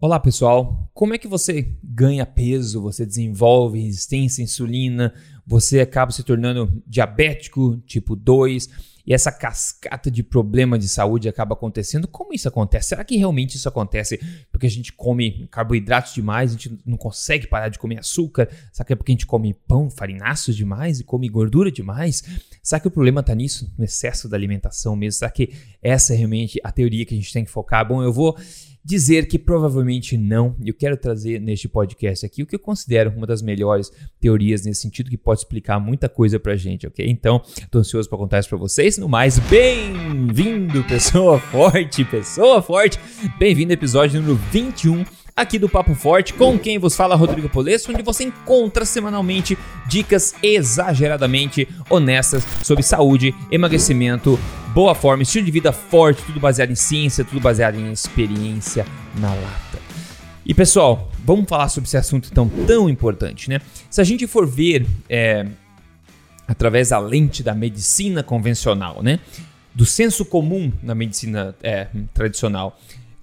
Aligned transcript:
Olá 0.00 0.20
pessoal, 0.20 0.88
como 0.94 1.12
é 1.12 1.18
que 1.18 1.26
você 1.26 1.76
ganha 1.82 2.24
peso, 2.24 2.80
você 2.80 3.04
desenvolve 3.04 3.80
resistência 3.80 4.40
à 4.40 4.44
insulina, 4.44 5.12
você 5.48 5.80
acaba 5.80 6.12
se 6.12 6.22
tornando 6.22 6.70
diabético 6.86 7.78
tipo 7.86 8.14
2 8.14 8.68
e 9.06 9.14
essa 9.14 9.32
cascata 9.32 10.10
de 10.10 10.22
problema 10.22 10.78
de 10.78 10.86
saúde 10.86 11.26
acaba 11.26 11.54
acontecendo? 11.54 12.06
Como 12.06 12.34
isso 12.34 12.46
acontece? 12.46 12.90
Será 12.90 13.02
que 13.02 13.16
realmente 13.16 13.56
isso 13.56 13.66
acontece 13.66 14.20
porque 14.52 14.66
a 14.66 14.70
gente 14.70 14.92
come 14.92 15.48
carboidratos 15.50 16.12
demais, 16.12 16.50
a 16.50 16.52
gente 16.52 16.78
não 16.84 16.98
consegue 16.98 17.46
parar 17.46 17.70
de 17.70 17.78
comer 17.78 18.00
açúcar? 18.00 18.46
Será 18.70 18.84
que 18.84 18.92
é 18.92 18.96
porque 18.96 19.10
a 19.10 19.14
gente 19.14 19.24
come 19.24 19.54
pão, 19.66 19.88
farináceos 19.88 20.54
demais 20.54 21.00
e 21.00 21.04
come 21.04 21.26
gordura 21.30 21.72
demais? 21.72 22.22
Será 22.62 22.78
que 22.78 22.88
o 22.88 22.90
problema 22.90 23.20
está 23.20 23.34
nisso, 23.34 23.72
no 23.78 23.84
excesso 23.86 24.28
da 24.28 24.36
alimentação 24.36 24.94
mesmo? 24.94 25.20
Será 25.20 25.30
que 25.30 25.54
essa 25.80 26.12
é 26.12 26.16
realmente 26.16 26.60
a 26.62 26.70
teoria 26.70 27.06
que 27.06 27.14
a 27.14 27.16
gente 27.16 27.32
tem 27.32 27.46
que 27.46 27.50
focar? 27.50 27.88
Bom, 27.88 28.02
eu 28.02 28.12
vou 28.12 28.36
dizer 28.88 29.26
que 29.26 29.38
provavelmente 29.38 30.16
não. 30.16 30.56
Eu 30.64 30.72
quero 30.72 30.96
trazer 30.96 31.38
neste 31.38 31.68
podcast 31.68 32.24
aqui 32.24 32.42
o 32.42 32.46
que 32.46 32.54
eu 32.54 32.58
considero 32.58 33.10
uma 33.10 33.26
das 33.26 33.42
melhores 33.42 33.92
teorias 34.18 34.64
nesse 34.64 34.80
sentido 34.80 35.10
que 35.10 35.18
pode 35.18 35.37
explicar 35.40 35.78
muita 35.78 36.08
coisa 36.08 36.38
pra 36.38 36.56
gente, 36.56 36.86
ok? 36.86 37.06
Então, 37.08 37.42
tô 37.70 37.78
ansioso 37.78 38.08
para 38.08 38.18
contar 38.18 38.38
isso 38.38 38.48
para 38.48 38.58
vocês. 38.58 38.98
No 38.98 39.08
mais, 39.08 39.38
bem-vindo, 39.38 40.84
pessoa 40.84 41.38
forte, 41.52 42.04
pessoa 42.04 42.60
forte. 42.62 42.98
Bem-vindo 43.38 43.72
ao 43.72 43.74
episódio 43.74 44.20
número 44.20 44.40
21 44.50 45.04
aqui 45.38 45.56
do 45.56 45.68
Papo 45.68 45.94
Forte, 45.94 46.34
com 46.34 46.58
quem 46.58 46.78
vos 46.78 46.96
fala 46.96 47.14
Rodrigo 47.14 47.48
Polesso, 47.48 47.92
onde 47.92 48.02
você 48.02 48.24
encontra 48.24 48.84
semanalmente 48.84 49.56
dicas 49.86 50.34
exageradamente 50.42 51.68
honestas 51.88 52.44
sobre 52.64 52.82
saúde, 52.82 53.32
emagrecimento, 53.48 54.36
boa 54.74 54.96
forma, 54.96 55.22
estilo 55.22 55.44
de 55.44 55.52
vida 55.52 55.70
forte, 55.70 56.24
tudo 56.24 56.40
baseado 56.40 56.70
em 56.70 56.74
ciência, 56.74 57.24
tudo 57.24 57.40
baseado 57.40 57.76
em 57.76 57.92
experiência 57.92 58.84
na 59.20 59.32
lata. 59.32 59.78
E 60.44 60.52
pessoal, 60.52 61.07
vamos 61.28 61.46
falar 61.46 61.68
sobre 61.68 61.86
esse 61.86 61.96
assunto 61.98 62.30
tão, 62.32 62.48
tão 62.66 62.88
importante, 62.88 63.50
né? 63.50 63.60
Se 63.90 64.00
a 64.00 64.04
gente 64.04 64.26
for 64.26 64.46
ver 64.46 64.86
é, 65.10 65.46
através 66.46 66.88
da 66.88 66.98
lente 66.98 67.42
da 67.42 67.54
medicina 67.54 68.22
convencional, 68.22 69.02
né? 69.02 69.20
Do 69.74 69.84
senso 69.84 70.24
comum 70.24 70.72
na 70.82 70.94
medicina 70.94 71.54
é, 71.62 71.88
tradicional, 72.14 72.80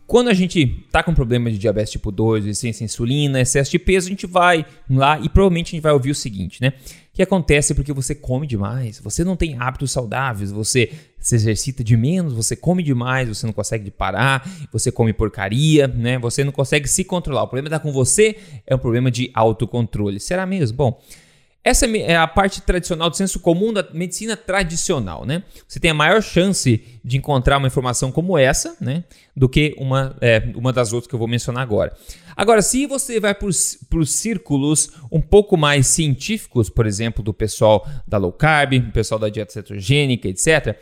quando 0.08 0.28
a 0.28 0.34
gente 0.34 0.86
tá 0.92 1.02
com 1.02 1.14
problema 1.14 1.50
de 1.50 1.58
diabetes 1.58 1.92
tipo 1.92 2.12
2, 2.12 2.46
resistência 2.46 2.84
à 2.84 2.86
insulina, 2.86 3.42
excesso 3.42 3.72
de 3.72 3.80
peso, 3.80 4.08
a 4.08 4.10
gente 4.10 4.28
vai 4.28 4.66
lá 4.90 5.20
e 5.20 5.28
provavelmente 5.28 5.70
a 5.70 5.72
gente 5.72 5.82
vai 5.82 5.94
ouvir 5.94 6.12
o 6.12 6.16
seguinte, 6.16 6.62
né? 6.62 6.74
Que 7.12 7.24
acontece 7.24 7.74
porque 7.74 7.92
você 7.92 8.14
come 8.14 8.46
demais, 8.46 9.00
você 9.00 9.24
não 9.24 9.36
tem 9.36 9.56
hábitos 9.58 9.92
saudáveis, 9.92 10.52
você 10.52 10.92
se 11.20 11.36
exercita 11.36 11.84
de 11.84 11.98
menos, 11.98 12.34
você 12.34 12.56
come 12.56 12.84
demais, 12.84 13.28
você 13.28 13.48
não 13.48 13.54
consegue 13.54 13.90
parar, 13.90 14.48
você 14.72 14.92
come 14.92 15.12
porcaria, 15.12 15.88
né? 15.88 16.20
Você 16.20 16.44
não 16.44 16.52
consegue 16.52 16.88
se 16.88 17.04
controlar. 17.04 17.44
O 17.44 17.48
problema 17.48 17.68
está 17.68 17.80
com 17.80 17.92
você, 17.92 18.36
é 18.68 18.76
um 18.76 18.80
problema 18.80 19.10
de 19.10 19.32
autocontrole. 19.34 20.20
Será 20.20 20.46
mesmo? 20.46 20.78
Bom, 20.78 21.02
essa 21.66 21.88
é 21.88 22.16
a 22.16 22.28
parte 22.28 22.62
tradicional 22.62 23.10
do 23.10 23.18
senso 23.18 23.40
comum 23.40 23.74
da 23.74 23.84
medicina 23.92 24.38
tradicional, 24.38 25.26
né? 25.26 25.42
Você 25.68 25.80
tem 25.80 25.90
a 25.90 25.96
maior 25.96 26.22
chance 26.22 26.84
de 27.04 27.18
encontrar 27.18 27.58
uma 27.58 27.66
informação 27.66 28.12
como 28.12 28.38
essa, 28.38 28.78
né? 28.80 29.04
Do 29.36 29.50
que 29.50 29.74
uma, 29.80 30.16
é, 30.22 30.44
uma 30.54 30.72
das 30.72 30.94
outras 30.94 31.10
que 31.10 31.16
eu 31.16 31.20
vou 31.20 31.28
mencionar 31.28 31.64
agora. 31.64 31.92
Agora, 32.36 32.62
se 32.62 32.86
você 32.86 33.20
vai 33.20 33.34
para 33.34 33.48
os 33.48 33.80
círculos 34.06 34.92
um 35.12 35.20
pouco 35.20 35.58
mais 35.58 35.88
científicos, 35.88 36.70
por 36.70 36.86
exemplo, 36.86 37.24
do 37.24 37.34
pessoal 37.34 37.90
da 38.08 38.20
low 38.20 38.32
carb, 38.32 38.78
do 38.80 38.92
pessoal 38.92 39.20
da 39.20 39.28
dieta 39.28 39.52
cetogênica, 39.52 40.28
etc., 40.28 40.78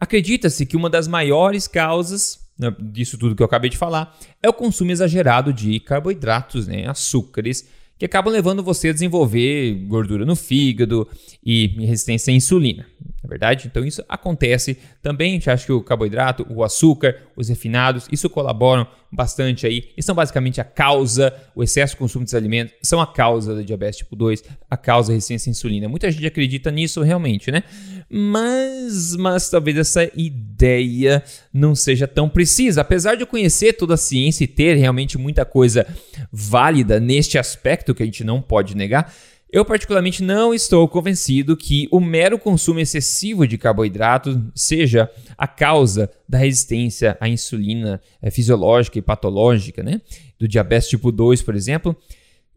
acredita-se 0.00 0.64
que 0.64 0.78
uma 0.78 0.88
das 0.88 1.06
maiores 1.06 1.68
causas 1.68 2.40
né, 2.58 2.74
disso 2.80 3.18
tudo 3.18 3.36
que 3.36 3.42
eu 3.42 3.46
acabei 3.46 3.68
de 3.68 3.76
falar 3.76 4.16
é 4.42 4.48
o 4.48 4.52
consumo 4.54 4.92
exagerado 4.92 5.52
de 5.52 5.78
carboidratos, 5.78 6.66
né? 6.66 6.88
Açúcares 6.88 7.68
que 8.02 8.06
acabam 8.06 8.32
levando 8.32 8.64
você 8.64 8.88
a 8.88 8.92
desenvolver 8.92 9.74
gordura 9.86 10.26
no 10.26 10.34
fígado 10.34 11.06
e 11.40 11.68
resistência 11.86 12.32
à 12.32 12.34
insulina. 12.34 12.84
Na 13.22 13.28
é 13.28 13.30
verdade, 13.30 13.68
então 13.68 13.84
isso 13.84 14.04
acontece 14.08 14.76
também. 15.00 15.30
A 15.30 15.34
gente 15.34 15.50
acha 15.50 15.64
que 15.64 15.72
o 15.72 15.80
carboidrato, 15.80 16.44
o 16.50 16.64
açúcar, 16.64 17.16
os 17.36 17.48
refinados, 17.48 18.08
isso 18.10 18.28
colaboram 18.28 18.84
bastante 19.12 19.64
aí 19.64 19.90
e 19.96 20.02
são 20.02 20.14
basicamente 20.14 20.60
a 20.60 20.64
causa, 20.64 21.32
o 21.54 21.62
excesso 21.62 21.92
de 21.92 21.98
consumo 21.98 22.24
desses 22.24 22.34
alimentos 22.34 22.74
são 22.82 23.00
a 23.00 23.06
causa 23.06 23.54
da 23.54 23.62
diabetes 23.62 23.98
tipo 23.98 24.16
2, 24.16 24.42
a 24.68 24.76
causa 24.76 25.08
da 25.08 25.14
resistência 25.14 25.50
à 25.50 25.52
insulina. 25.52 25.88
Muita 25.88 26.10
gente 26.10 26.26
acredita 26.26 26.70
nisso 26.72 27.00
realmente, 27.02 27.52
né? 27.52 27.62
Mas, 28.10 29.14
mas 29.14 29.48
talvez 29.48 29.76
essa 29.76 30.10
ideia 30.16 31.22
não 31.52 31.76
seja 31.76 32.08
tão 32.08 32.28
precisa. 32.28 32.80
Apesar 32.80 33.14
de 33.14 33.22
eu 33.22 33.26
conhecer 33.26 33.74
toda 33.74 33.94
a 33.94 33.98
ciência 33.98 34.42
e 34.42 34.48
ter 34.48 34.74
realmente 34.74 35.16
muita 35.16 35.44
coisa 35.44 35.86
válida 36.32 36.98
neste 36.98 37.38
aspecto 37.38 37.94
que 37.94 38.02
a 38.02 38.06
gente 38.06 38.24
não 38.24 38.42
pode 38.42 38.76
negar, 38.76 39.14
eu, 39.52 39.66
particularmente, 39.66 40.22
não 40.22 40.54
estou 40.54 40.88
convencido 40.88 41.54
que 41.54 41.86
o 41.90 42.00
mero 42.00 42.38
consumo 42.38 42.80
excessivo 42.80 43.46
de 43.46 43.58
carboidratos 43.58 44.38
seja 44.54 45.10
a 45.36 45.46
causa 45.46 46.10
da 46.26 46.38
resistência 46.38 47.18
à 47.20 47.28
insulina 47.28 48.00
é, 48.22 48.30
fisiológica 48.30 48.98
e 48.98 49.02
patológica, 49.02 49.82
né? 49.82 50.00
Do 50.38 50.48
diabetes 50.48 50.88
tipo 50.88 51.12
2, 51.12 51.42
por 51.42 51.54
exemplo, 51.54 51.94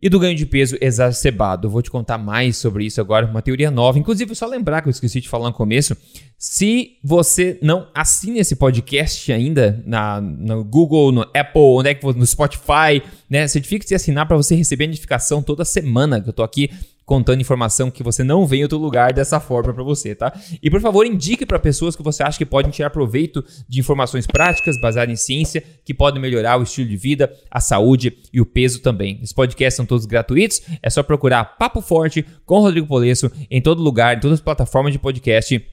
e 0.02 0.10
do 0.10 0.20
ganho 0.20 0.36
de 0.36 0.46
peso 0.46 0.78
exacerbado. 0.82 1.68
Eu 1.68 1.72
vou 1.72 1.82
te 1.82 1.90
contar 1.90 2.18
mais 2.18 2.58
sobre 2.58 2.86
isso 2.86 3.02
agora, 3.02 3.26
uma 3.26 3.42
teoria 3.42 3.72
nova. 3.72 3.98
Inclusive, 3.98 4.36
só 4.36 4.46
lembrar 4.46 4.82
que 4.82 4.88
eu 4.88 4.92
esqueci 4.92 5.22
de 5.22 5.30
falar 5.30 5.48
no 5.48 5.54
começo. 5.54 5.96
Se 6.38 6.98
você 7.04 7.58
não 7.62 7.88
assina 7.94 8.40
esse 8.40 8.56
podcast 8.56 9.32
ainda 9.32 9.82
na, 9.86 10.20
no 10.22 10.64
Google, 10.64 11.12
no 11.12 11.22
Apple, 11.22 11.62
onde 11.62 11.90
é 11.90 11.94
que 11.94 12.06
no 12.06 12.26
Spotify, 12.26 13.02
né? 13.30 13.48
Certifique-se 13.48 13.96
assinar 13.96 14.28
para 14.28 14.38
você 14.38 14.54
receber 14.56 14.86
a 14.86 14.88
notificação 14.88 15.42
toda 15.42 15.64
semana 15.66 16.22
que 16.22 16.30
eu 16.30 16.34
tô 16.34 16.44
aqui 16.44 16.70
contando 17.06 17.42
informação 17.42 17.92
que 17.92 18.02
você 18.02 18.24
não 18.24 18.46
vê 18.48 18.58
em 18.58 18.64
outro 18.64 18.78
lugar 18.78 19.14
dessa 19.14 19.40
forma 19.40 19.74
para 19.74 19.84
você, 19.84 20.16
tá? 20.16 20.34
E 20.62 20.70
por 20.70 20.82
favor, 20.82 21.06
indique 21.06 21.46
para 21.46 21.60
pessoas 21.60 21.96
que 21.96 22.02
você 22.02 22.24
acha 22.24 22.38
que 22.38 22.46
podem 22.46 22.72
tirar 22.72 22.90
proveito 22.90 23.44
de 23.68 23.80
informações 23.80 24.26
práticas 24.26 24.80
baseadas 24.80 25.14
em 25.14 25.16
ciência 25.16 25.64
que 25.84 25.94
podem 25.94 26.22
melhorar 26.22 26.60
o 26.60 26.64
estilo 26.64 26.90
de 26.90 26.98
vida, 26.98 27.32
a 27.52 27.62
saúde 27.62 28.18
e 28.34 28.42
o 28.42 28.46
peso 28.46 28.82
também. 28.82 29.20
Os 29.22 29.32
podcasts 29.32 29.76
são 29.76 29.86
todos 29.86 30.06
gratuitos, 30.06 30.62
é 30.82 30.90
só 30.90 31.04
procurar 31.04 31.46
Papo 31.58 31.82
Forte 31.82 32.26
com 32.46 32.60
Rodrigo 32.60 32.88
Polesso 32.88 33.32
em 33.52 33.62
todo 33.62 33.84
lugar, 33.84 34.18
em 34.18 34.20
todas 34.20 34.40
as 34.40 34.44
plataformas 34.44 34.92
de 34.92 35.00
podcast 35.00 35.64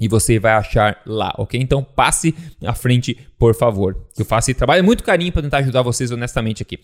e 0.00 0.08
você 0.08 0.38
vai 0.38 0.52
achar 0.52 1.02
lá, 1.04 1.34
ok? 1.36 1.60
Então 1.60 1.84
passe 1.84 2.34
à 2.64 2.72
frente, 2.72 3.18
por 3.38 3.54
favor. 3.54 4.06
Eu 4.18 4.24
faço 4.24 4.50
esse 4.50 4.56
trabalho 4.56 4.82
muito 4.82 5.04
carinho 5.04 5.30
para 5.30 5.42
tentar 5.42 5.58
ajudar 5.58 5.82
vocês 5.82 6.10
honestamente 6.10 6.62
aqui. 6.62 6.78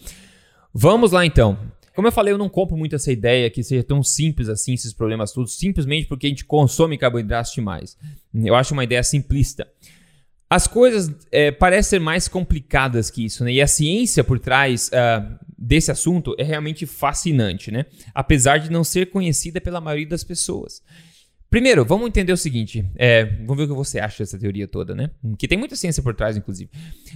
Vamos 0.75 1.13
lá 1.13 1.25
então. 1.25 1.59
Como 1.97 2.07
eu 2.07 2.13
falei, 2.13 2.35
eu 2.35 2.37
não 2.37 2.51
compro 2.51 2.77
muito 2.77 2.95
essa 2.95 3.11
ideia 3.11 3.49
que 3.49 3.63
seja 3.63 3.83
tão 3.83 4.03
simples 4.03 4.51
assim 4.51 4.75
esses 4.75 4.93
problemas 4.93 5.33
todos, 5.33 5.57
simplesmente 5.57 6.07
porque 6.07 6.27
a 6.27 6.29
gente 6.29 6.45
consome 6.45 6.99
carboidratos 6.99 7.53
demais. 7.53 7.97
Eu 8.35 8.55
acho 8.55 8.75
uma 8.75 8.85
ideia 8.85 9.03
simplista. 9.03 9.67
As 10.49 10.67
coisas 10.67 11.11
é, 11.33 11.51
parecem 11.51 11.99
ser 11.99 12.01
mais 12.01 12.29
complicadas 12.29 13.09
que 13.09 13.25
isso, 13.25 13.43
né? 13.43 13.51
E 13.51 13.63
a 13.63 13.67
ciência 13.67 14.23
por 14.23 14.39
trás 14.39 14.91
uh, 14.91 15.39
desse 15.57 15.91
assunto 15.91 16.37
é 16.39 16.43
realmente 16.43 16.85
fascinante, 16.85 17.71
né? 17.71 17.87
Apesar 18.15 18.59
de 18.59 18.71
não 18.71 18.85
ser 18.85 19.07
conhecida 19.07 19.59
pela 19.59 19.81
maioria 19.81 20.07
das 20.07 20.23
pessoas. 20.23 20.83
Primeiro, 21.49 21.85
vamos 21.85 22.09
entender 22.09 22.33
o 22.33 22.37
seguinte. 22.37 22.85
É, 22.97 23.25
vamos 23.25 23.57
ver 23.57 23.65
o 23.65 23.69
que 23.69 23.75
você 23.75 24.01
acha 24.01 24.23
dessa 24.23 24.39
teoria 24.39 24.67
toda, 24.67 24.95
né? 24.95 25.11
Que 25.39 25.47
tem 25.47 25.57
muita 25.57 25.77
ciência 25.77 26.03
por 26.03 26.15
trás, 26.15 26.37
inclusive. 26.37 26.71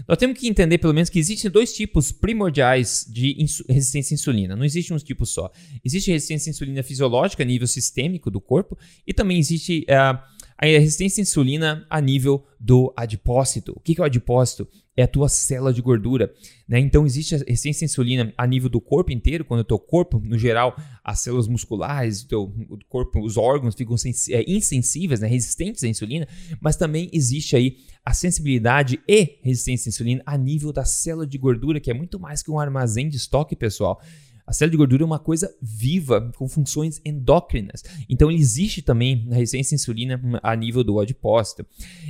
Nós 0.06 0.16
temos 0.18 0.38
que 0.38 0.48
entender, 0.48 0.78
pelo 0.78 0.94
menos, 0.94 1.10
que 1.10 1.18
existem 1.18 1.50
dois 1.50 1.72
tipos 1.74 2.12
primordiais 2.12 3.04
de 3.08 3.36
resistência 3.68 4.14
à 4.14 4.16
insulina. 4.16 4.54
Não 4.54 4.64
existe 4.64 4.94
um 4.94 4.96
tipo 4.96 5.26
só. 5.26 5.50
Existe 5.84 6.12
resistência 6.12 6.48
à 6.48 6.52
insulina 6.52 6.82
fisiológica 6.82 7.42
a 7.42 7.46
nível 7.46 7.66
sistêmico 7.66 8.30
do 8.30 8.40
corpo 8.40 8.78
e 9.04 9.12
também 9.12 9.36
existe 9.36 9.84
uh, 9.88 10.18
a 10.56 10.66
resistência 10.66 11.20
à 11.20 11.22
insulina 11.22 11.86
a 11.90 12.00
nível 12.00 12.44
do 12.58 12.92
adipócito. 12.96 13.72
O 13.76 13.80
que 13.80 13.98
é 13.98 14.02
o 14.02 14.04
adipócito? 14.04 14.68
É 14.96 15.02
a 15.02 15.08
tua 15.08 15.28
célula 15.28 15.72
de 15.72 15.80
gordura. 15.80 16.32
Né? 16.68 16.80
Então 16.80 17.06
existe 17.06 17.34
a 17.34 17.38
resistência 17.38 17.84
à 17.84 17.86
insulina 17.86 18.34
a 18.36 18.46
nível 18.46 18.68
do 18.68 18.80
corpo 18.80 19.12
inteiro, 19.12 19.44
quando 19.44 19.60
o 19.60 19.64
teu 19.64 19.78
corpo, 19.78 20.18
no 20.18 20.36
geral, 20.36 20.76
as 21.04 21.20
células 21.20 21.48
musculares, 21.48 22.22
o 22.22 22.28
teu 22.28 22.52
corpo, 22.88 23.20
os 23.24 23.36
órgãos 23.36 23.74
ficam 23.74 23.94
é, 24.30 24.44
insensíveis, 24.50 25.20
né? 25.20 25.28
resistentes 25.28 25.84
à 25.84 25.88
insulina, 25.88 26.26
mas 26.60 26.76
também 26.76 27.08
existe 27.12 27.56
aí 27.56 27.76
a 28.04 28.12
sensibilidade 28.12 29.00
e 29.06 29.38
resistência 29.42 29.88
à 29.88 29.90
insulina 29.90 30.22
a 30.26 30.36
nível 30.36 30.72
da 30.72 30.84
célula 30.84 31.26
de 31.26 31.38
gordura, 31.38 31.80
que 31.80 31.90
é 31.90 31.94
muito 31.94 32.18
mais 32.18 32.42
que 32.42 32.50
um 32.50 32.58
armazém 32.58 33.08
de 33.08 33.16
estoque, 33.16 33.54
pessoal. 33.54 34.00
A 34.50 34.52
célula 34.52 34.72
de 34.72 34.76
gordura 34.78 35.04
é 35.04 35.06
uma 35.06 35.20
coisa 35.20 35.54
viva, 35.62 36.32
com 36.36 36.48
funções 36.48 37.00
endócrinas. 37.04 37.84
Então, 38.08 38.32
existe 38.32 38.82
também 38.82 39.28
resistência 39.30 39.76
à 39.76 39.76
insulina 39.76 40.20
a 40.42 40.56
nível 40.56 40.82
do 40.82 40.98
adipócito. 40.98 41.64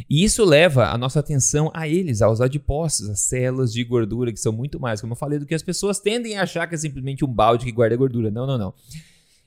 E 0.08 0.25
isso 0.25 0.42
leva 0.42 0.87
a 0.87 0.96
nossa 0.96 1.20
atenção 1.20 1.70
a 1.75 1.87
eles, 1.87 2.22
aos 2.22 2.40
adipócitos, 2.40 3.10
as 3.10 3.20
células 3.20 3.70
de 3.75 3.84
gordura, 3.84 4.32
que 4.32 4.40
são 4.40 4.54
muito 4.54 4.81
mais, 4.81 5.02
como 5.02 5.12
eu 5.12 5.16
falei, 5.19 5.38
do 5.38 5.44
que 5.44 5.54
as 5.54 5.62
pessoas 5.62 6.00
tendem 6.00 6.38
a 6.38 6.44
achar 6.44 6.66
que 6.66 6.75
é 6.75 6.78
simplesmente 6.78 7.22
um 7.26 7.28
balde 7.28 7.66
que 7.66 7.72
guarda 7.72 7.94
gordura. 7.94 8.31
Não, 8.31 8.46
não, 8.46 8.56
não. 8.56 8.72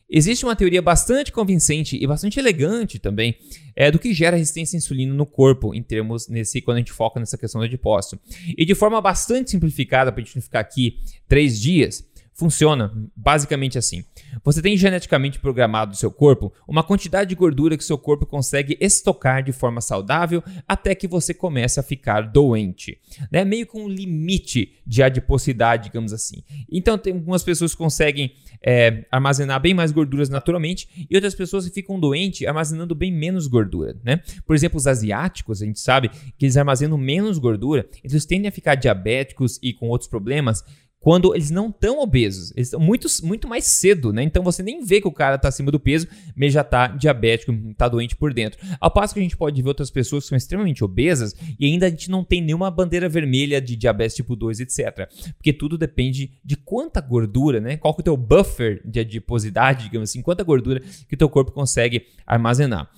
Existe 0.08 0.46
uma 0.46 0.56
teoria 0.56 0.80
bastante 0.80 1.32
convincente 1.32 1.98
e 2.00 2.06
bastante 2.06 2.40
elegante 2.40 3.00
também 3.00 3.36
é, 3.76 3.90
do 3.90 3.98
que 3.98 4.14
gera 4.14 4.38
resistência 4.38 4.76
à 4.76 4.78
insulina 4.78 5.16
no 5.16 5.26
corpo, 5.26 5.74
em 5.74 5.82
termos 5.82 6.28
nesse 6.28 6.62
quando 6.62 6.76
a 6.76 6.80
gente 6.80 6.92
foca 6.92 7.20
nessa 7.20 7.40
questão 7.40 7.60
do 7.60 7.66
adipócito. 7.66 8.20
E 8.56 8.64
de 8.64 8.76
forma 8.76 9.02
bastante 9.02 9.50
simplificada, 9.50 10.12
para 10.12 10.22
a 10.22 10.24
gente 10.24 10.36
não 10.36 10.44
ficar 10.44 10.60
aqui 10.60 11.00
três 11.28 11.60
dias, 11.60 12.13
Funciona 12.36 12.92
basicamente 13.16 13.78
assim. 13.78 14.04
Você 14.44 14.62
tem 14.62 14.76
geneticamente 14.76 15.40
programado 15.40 15.96
seu 15.96 16.12
corpo 16.12 16.52
uma 16.68 16.84
quantidade 16.84 17.30
de 17.30 17.36
gordura 17.36 17.78
que 17.78 17.84
seu 17.84 17.98
corpo 17.98 18.26
consegue 18.26 18.76
estocar 18.82 19.44
de 19.44 19.52
forma 19.52 19.82
saudável 19.82 20.44
até 20.68 20.96
que 20.96 21.08
você 21.08 21.34
comece 21.34 21.80
a 21.80 21.84
ficar 21.84 22.22
doente. 22.22 23.00
É 23.32 23.40
né? 23.40 23.46
meio 23.46 23.68
com 23.68 23.84
um 23.84 23.88
limite 23.88 24.82
de 24.86 25.04
adiposidade, 25.04 25.86
digamos 25.86 26.12
assim. 26.12 26.44
Então, 26.72 26.98
tem 26.98 27.14
algumas 27.14 27.44
pessoas 27.44 27.72
que 27.72 27.78
conseguem 27.78 28.34
é, 28.66 29.06
armazenar 29.12 29.62
bem 29.62 29.74
mais 29.74 29.92
gorduras 29.92 30.30
naturalmente 30.30 31.08
e 31.10 31.16
outras 31.16 31.36
pessoas 31.36 31.68
que 31.68 31.74
ficam 31.74 32.00
doentes 32.00 32.48
armazenando 32.48 32.96
bem 32.96 33.12
menos 33.12 33.46
gordura. 33.46 33.96
Né? 34.04 34.22
Por 34.46 34.56
exemplo, 34.56 34.78
os 34.78 34.88
asiáticos, 34.88 35.62
a 35.62 35.66
gente 35.66 35.80
sabe 35.80 36.10
que 36.38 36.46
eles 36.46 36.58
armazenam 36.58 36.98
menos 36.98 37.38
gordura, 37.38 37.88
eles 38.04 38.26
tendem 38.26 38.48
a 38.48 38.52
ficar 38.52 38.76
diabéticos 38.76 39.60
e 39.62 39.74
com 39.74 39.90
outros 39.90 40.10
problemas 40.10 40.64
quando 41.04 41.36
eles 41.36 41.52
não 41.52 41.68
estão 41.68 42.00
obesos. 42.00 42.52
Eles 42.56 42.68
estão 42.68 42.80
muito, 42.80 43.08
muito 43.24 43.46
mais 43.46 43.66
cedo, 43.66 44.14
né? 44.14 44.24
Então 44.24 44.42
você 44.42 44.64
nem 44.64 44.86
vê 44.86 45.02
que 45.02 45.08
o 45.08 45.12
cara 45.12 45.36
está 45.36 45.50
acima 45.50 45.70
do 45.70 45.78
peso, 45.78 46.08
mas 46.34 46.54
já 46.54 46.62
está 46.62 46.88
diabético, 46.88 47.52
está 47.52 47.90
doente 47.90 48.16
por 48.16 48.34
dentro. 48.34 48.58
Ao 48.80 48.90
passo 48.90 49.14
que 49.14 49.20
a 49.20 49.24
gente 49.24 49.36
pode 49.36 49.62
ver 49.62 49.68
outras 49.68 49.92
pessoas 49.92 50.24
que 50.24 50.30
são 50.30 50.38
extremamente 50.38 50.82
obesas 50.82 51.36
e 51.60 51.66
ainda 51.66 51.88
a 51.88 51.90
gente 51.90 52.10
não 52.10 52.24
tem 52.24 52.42
nenhuma 52.42 52.72
bandeira 52.72 53.10
vermelha 53.10 53.60
de 53.60 53.76
diabetes 53.76 54.16
tipo 54.16 54.34
2, 54.34 54.62
etc. 54.62 55.10
Porque 55.36 55.52
tudo 55.52 55.78
depende 55.78 56.32
de 56.44 56.56
quanta 56.56 57.02
gordura, 57.02 57.60
né? 57.60 57.76
Qual 57.76 57.94
que 57.94 58.00
é 58.00 58.04
o 58.04 58.06
teu 58.06 58.16
buffer 58.16 58.82
de 58.86 59.02
adiposidade, 59.02 59.84
digamos 59.84 60.10
assim, 60.10 60.22
quanta 60.22 60.42
gordura 60.42 60.80
que 60.80 61.16
o 61.16 61.18
teu 61.18 61.28
corpo 61.28 61.52
consegue 61.52 62.06
armazenar. 62.26 62.90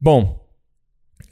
Bom, 0.00 0.39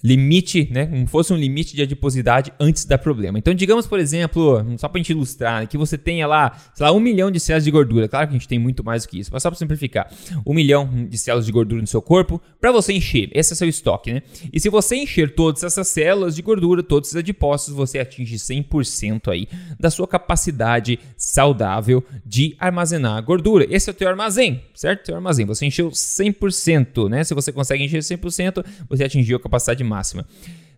limite, 0.02 0.68
né? 0.70 0.86
Como 0.86 1.06
fosse 1.06 1.32
um 1.32 1.36
limite 1.36 1.74
de 1.74 1.82
adiposidade 1.82 2.52
antes 2.58 2.84
da 2.84 2.96
problema. 2.96 3.38
Então, 3.38 3.52
digamos, 3.54 3.86
por 3.86 3.98
exemplo, 3.98 4.64
só 4.78 4.88
para 4.88 4.98
a 4.98 5.02
gente 5.02 5.10
ilustrar, 5.10 5.66
que 5.66 5.76
você 5.76 5.98
tenha 5.98 6.26
lá, 6.26 6.56
sei 6.74 6.84
lá, 6.84 6.92
um 6.92 7.00
milhão 7.00 7.30
de 7.30 7.40
células 7.40 7.64
de 7.64 7.70
gordura. 7.70 8.08
Claro 8.08 8.28
que 8.28 8.34
a 8.34 8.38
gente 8.38 8.48
tem 8.48 8.58
muito 8.58 8.84
mais 8.84 9.04
do 9.04 9.08
que 9.08 9.18
isso, 9.18 9.30
mas 9.32 9.42
só 9.42 9.50
para 9.50 9.58
simplificar. 9.58 10.10
Um 10.46 10.54
milhão 10.54 11.06
de 11.08 11.18
células 11.18 11.46
de 11.46 11.52
gordura 11.52 11.80
no 11.80 11.86
seu 11.86 12.00
corpo 12.00 12.40
para 12.60 12.70
você 12.70 12.92
encher. 12.92 13.30
Esse 13.32 13.52
é 13.52 13.56
seu 13.56 13.68
estoque, 13.68 14.12
né? 14.12 14.22
E 14.52 14.60
se 14.60 14.68
você 14.68 14.96
encher 14.96 15.34
todas 15.34 15.64
essas 15.64 15.88
células 15.88 16.34
de 16.34 16.42
gordura, 16.42 16.82
todos 16.82 17.08
esses 17.08 17.18
adipócitos, 17.18 17.74
você 17.74 17.98
atinge 17.98 18.36
100% 18.36 19.30
aí 19.30 19.48
da 19.78 19.90
sua 19.90 20.06
capacidade 20.06 20.98
saudável 21.16 22.04
de 22.24 22.56
armazenar 22.58 23.22
gordura. 23.22 23.66
Esse 23.68 23.90
é 23.90 23.92
o 23.92 23.94
teu 23.94 24.08
armazém, 24.08 24.62
certo? 24.74 25.06
Teu 25.06 25.16
armazém. 25.16 25.46
Você 25.46 25.66
encheu 25.66 25.90
100%, 25.90 27.08
né? 27.08 27.24
Se 27.24 27.34
você 27.34 27.52
consegue 27.52 27.84
encher 27.84 28.00
100%, 28.00 28.64
você 28.88 29.04
atingiu 29.04 29.36
a 29.36 29.40
capacidade 29.40 29.82
máxima. 29.88 30.26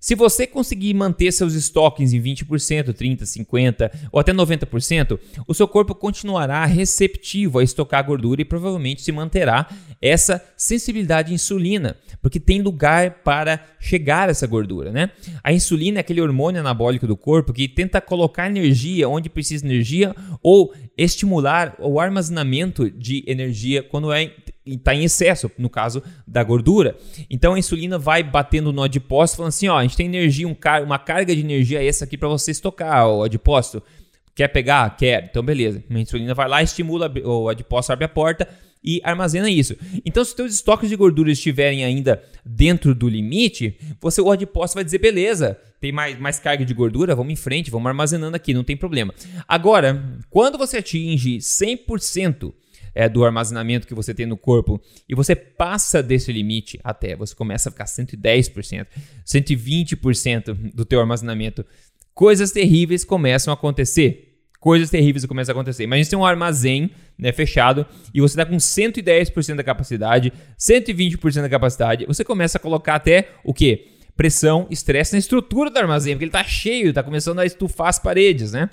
Se 0.01 0.15
você 0.15 0.47
conseguir 0.47 0.95
manter 0.95 1.31
seus 1.31 1.53
estoques 1.53 2.15
em 2.15 2.23
20%, 2.23 2.95
30%, 2.95 3.21
50% 3.21 3.91
ou 4.11 4.19
até 4.19 4.33
90%, 4.33 5.21
o 5.47 5.53
seu 5.53 5.69
corpo 5.69 5.95
continuará 5.95 6.65
receptivo 6.65 7.59
a 7.59 7.63
estocar 7.63 8.03
gordura 8.07 8.41
e 8.41 8.45
provavelmente 8.47 9.03
se 9.03 9.13
manterá 9.13 9.69
essa 10.01 10.43
sensibilidade 10.57 11.33
à 11.33 11.35
insulina, 11.35 11.99
porque 12.23 12.41
tem 12.41 12.63
lugar 12.63 13.17
para 13.23 13.63
chegar 13.79 14.31
essa 14.31 14.47
gordura, 14.47 14.91
né? 14.91 15.11
A 15.45 15.53
insulina 15.53 15.99
é 15.99 16.01
aquele 16.01 16.23
hormônio 16.23 16.61
anabólico 16.61 17.07
do 17.07 17.15
corpo 17.17 17.53
que 17.53 17.69
tenta 17.69 18.01
colocar 18.01 18.49
energia 18.49 19.07
onde 19.07 19.29
precisa 19.29 19.67
energia 19.67 20.17
ou 20.43 20.73
estimular 20.97 21.77
o 21.79 22.01
armazenamento 22.01 22.91
de 22.91 23.23
energia 23.27 23.83
quando 23.83 24.11
é 24.11 24.33
está 24.65 24.95
em 24.95 25.05
excesso, 25.05 25.51
no 25.59 25.69
caso 25.69 26.03
da 26.27 26.43
gordura. 26.43 26.97
Então 27.29 27.55
a 27.55 27.59
insulina 27.59 27.99
vai 27.99 28.23
batendo 28.23 28.73
no 28.73 28.83
adipócito, 28.83 29.39
falando 29.39 29.51
assim: 29.51 29.69
ó, 29.69 29.79
a 29.79 29.83
gente 29.83 29.97
tem 29.97 30.07
energia, 30.07 30.47
um 30.47 30.55
car 30.55 30.83
uma 30.83 30.99
carga 30.99 31.35
de 31.35 31.41
energia 31.41 31.85
essa 31.85 32.05
aqui 32.05 32.17
para 32.17 32.29
você 32.29 32.51
estocar, 32.51 33.09
o 33.09 33.23
adipócito. 33.23 33.83
Quer 34.35 34.49
pegar? 34.49 34.97
Quer. 34.97 35.29
Então 35.31 35.43
beleza. 35.43 35.83
A 35.91 35.99
insulina 35.99 36.35
vai 36.35 36.49
lá, 36.49 36.63
estimula, 36.63 37.13
o 37.25 37.49
adipócito 37.49 37.93
abre 37.93 38.05
a 38.05 38.09
porta 38.09 38.49
e 38.83 39.01
armazena 39.05 39.51
isso. 39.51 39.77
Então, 40.05 40.25
se 40.25 40.31
os 40.31 40.37
seus 40.37 40.55
estoques 40.55 40.89
de 40.89 40.97
gordura 40.97 41.31
estiverem 41.31 41.85
ainda 41.85 42.23
dentro 42.45 42.95
do 42.95 43.09
limite, 43.09 43.77
você 44.01 44.21
o 44.21 44.31
adipócito 44.31 44.77
vai 44.77 44.85
dizer 44.85 44.99
beleza, 44.99 45.59
tem 45.81 45.93
mais, 45.93 46.19
mais 46.19 46.39
carga 46.39 46.65
de 46.65 46.73
gordura, 46.73 47.15
vamos 47.15 47.33
em 47.33 47.37
frente, 47.37 47.71
vamos 47.71 47.87
armazenando 47.87 48.37
aqui, 48.37 48.55
não 48.55 48.65
tem 48.65 48.77
problema. 48.77 49.15
Agora, 49.47 50.03
quando 50.31 50.57
você 50.57 50.79
atinge 50.79 51.39
100% 51.39 52.53
é, 52.95 53.09
do 53.09 53.25
armazenamento 53.25 53.87
que 53.87 53.95
você 53.95 54.15
tem 54.15 54.27
no 54.27 54.37
corpo 54.37 54.81
e 55.09 55.15
você 55.15 55.35
passa 55.35 56.03
desse 56.03 56.33
limite 56.33 56.79
até, 56.83 57.17
você 57.17 57.35
começa 57.35 57.69
a 57.69 57.73
ficar 57.73 57.85
110%, 57.85 58.87
120% 59.27 60.73
do 60.75 60.85
teu 60.85 61.01
armazenamento, 61.01 61.65
coisas 62.15 62.53
terríveis 62.53 63.05
começam 63.05 63.53
a 63.53 63.55
acontecer. 63.55 64.27
Coisas 64.59 64.91
terríveis 64.91 65.25
começam 65.25 65.55
a 65.55 65.57
acontecer. 65.57 65.87
Mas 65.87 65.97
a 65.97 66.03
gente 66.03 66.11
tem 66.11 66.19
um 66.19 66.25
armazém 66.25 66.91
né, 67.19 67.33
fechado 67.33 67.87
e 68.13 68.21
você 68.21 68.35
está 68.35 68.45
com 68.45 68.57
110% 68.57 69.57
da 69.57 69.65
capacidade, 69.65 70.33
120% 70.59 71.41
da 71.41 71.49
capacidade, 71.49 72.05
você 72.05 72.23
começa 72.23 72.59
a 72.59 72.61
colocar 72.61 72.97
até 72.97 73.31
o 73.43 73.55
quê? 73.55 74.00
Pressão, 74.21 74.67
estresse 74.69 75.15
na 75.15 75.19
estrutura 75.19 75.71
do 75.71 75.79
armazém, 75.79 76.13
porque 76.13 76.25
ele 76.25 76.29
está 76.29 76.45
cheio, 76.45 76.91
está 76.91 77.03
começando 77.03 77.39
a 77.39 77.47
estufar 77.47 77.89
as 77.89 77.99
paredes, 77.99 78.53
né? 78.53 78.69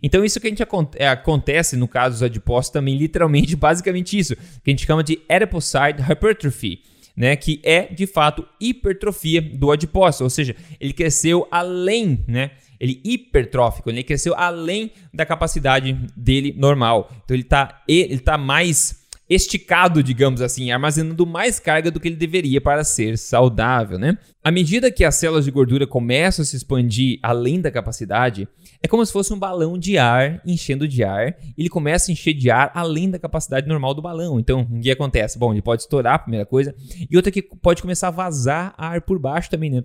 Então 0.00 0.24
isso 0.24 0.38
que 0.38 0.46
a 0.46 0.50
gente 0.50 0.62
é, 0.94 1.08
acontece 1.08 1.76
no 1.76 1.88
caso 1.88 2.14
dos 2.14 2.22
adipócitos 2.22 2.72
também, 2.72 2.96
literalmente, 2.96 3.56
basicamente 3.58 4.16
isso, 4.16 4.36
que 4.36 4.62
a 4.68 4.70
gente 4.70 4.86
chama 4.86 5.02
de 5.02 5.20
adipocyte 5.28 6.00
hypertrophy. 6.00 6.82
Né, 7.14 7.36
que 7.36 7.60
é 7.62 7.92
de 7.92 8.06
fato 8.06 8.42
hipertrofia 8.58 9.42
do 9.42 9.70
adipócito, 9.70 10.24
ou 10.24 10.30
seja, 10.30 10.56
ele 10.80 10.94
cresceu 10.94 11.46
além, 11.50 12.24
né, 12.26 12.52
ele 12.80 13.02
hipertrófico, 13.04 13.90
ele 13.90 14.02
cresceu 14.02 14.34
além 14.34 14.90
da 15.12 15.26
capacidade 15.26 15.92
dele 16.16 16.54
normal. 16.56 17.10
Então 17.22 17.34
ele 17.34 17.42
está 17.42 17.82
ele 17.86 18.18
tá 18.18 18.38
mais 18.38 19.01
esticado, 19.34 20.02
digamos 20.02 20.40
assim, 20.40 20.70
armazenando 20.70 21.26
mais 21.26 21.58
carga 21.58 21.90
do 21.90 22.00
que 22.00 22.08
ele 22.08 22.16
deveria 22.16 22.60
para 22.60 22.84
ser 22.84 23.16
saudável, 23.16 23.98
né? 23.98 24.18
À 24.44 24.50
medida 24.50 24.90
que 24.90 25.04
as 25.04 25.14
células 25.14 25.44
de 25.44 25.50
gordura 25.50 25.86
começam 25.86 26.42
a 26.42 26.46
se 26.46 26.56
expandir 26.56 27.18
além 27.22 27.60
da 27.60 27.70
capacidade, 27.70 28.48
é 28.82 28.88
como 28.88 29.04
se 29.06 29.12
fosse 29.12 29.32
um 29.32 29.38
balão 29.38 29.78
de 29.78 29.98
ar 29.98 30.42
enchendo 30.44 30.88
de 30.88 31.04
ar, 31.04 31.36
ele 31.56 31.68
começa 31.68 32.10
a 32.10 32.12
encher 32.12 32.34
de 32.34 32.50
ar 32.50 32.72
além 32.74 33.08
da 33.08 33.18
capacidade 33.18 33.68
normal 33.68 33.94
do 33.94 34.02
balão. 34.02 34.40
Então, 34.40 34.66
o 34.70 34.80
que 34.80 34.90
acontece? 34.90 35.38
Bom, 35.38 35.52
ele 35.52 35.62
pode 35.62 35.82
estourar, 35.82 36.22
primeira 36.22 36.44
coisa, 36.44 36.74
e 37.08 37.16
outra 37.16 37.30
que 37.30 37.42
pode 37.42 37.80
começar 37.80 38.08
a 38.08 38.10
vazar 38.10 38.74
ar 38.76 39.00
por 39.02 39.18
baixo 39.18 39.48
também, 39.48 39.70
né? 39.70 39.80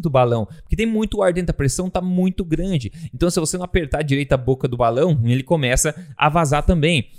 do 0.00 0.08
balão, 0.08 0.46
porque 0.62 0.76
tem 0.76 0.86
muito 0.86 1.22
ar 1.22 1.32
dentro, 1.32 1.50
a 1.50 1.54
pressão 1.54 1.88
está 1.88 2.00
muito 2.00 2.44
grande. 2.44 2.90
Então, 3.14 3.28
se 3.30 3.38
você 3.38 3.56
não 3.56 3.64
apertar 3.64 4.02
direito 4.02 4.32
a 4.32 4.36
boca 4.36 4.66
do 4.66 4.76
balão, 4.76 5.20
ele 5.24 5.42
começa 5.42 5.94
a 6.16 6.28
vazar 6.28 6.64
também. 6.64 7.10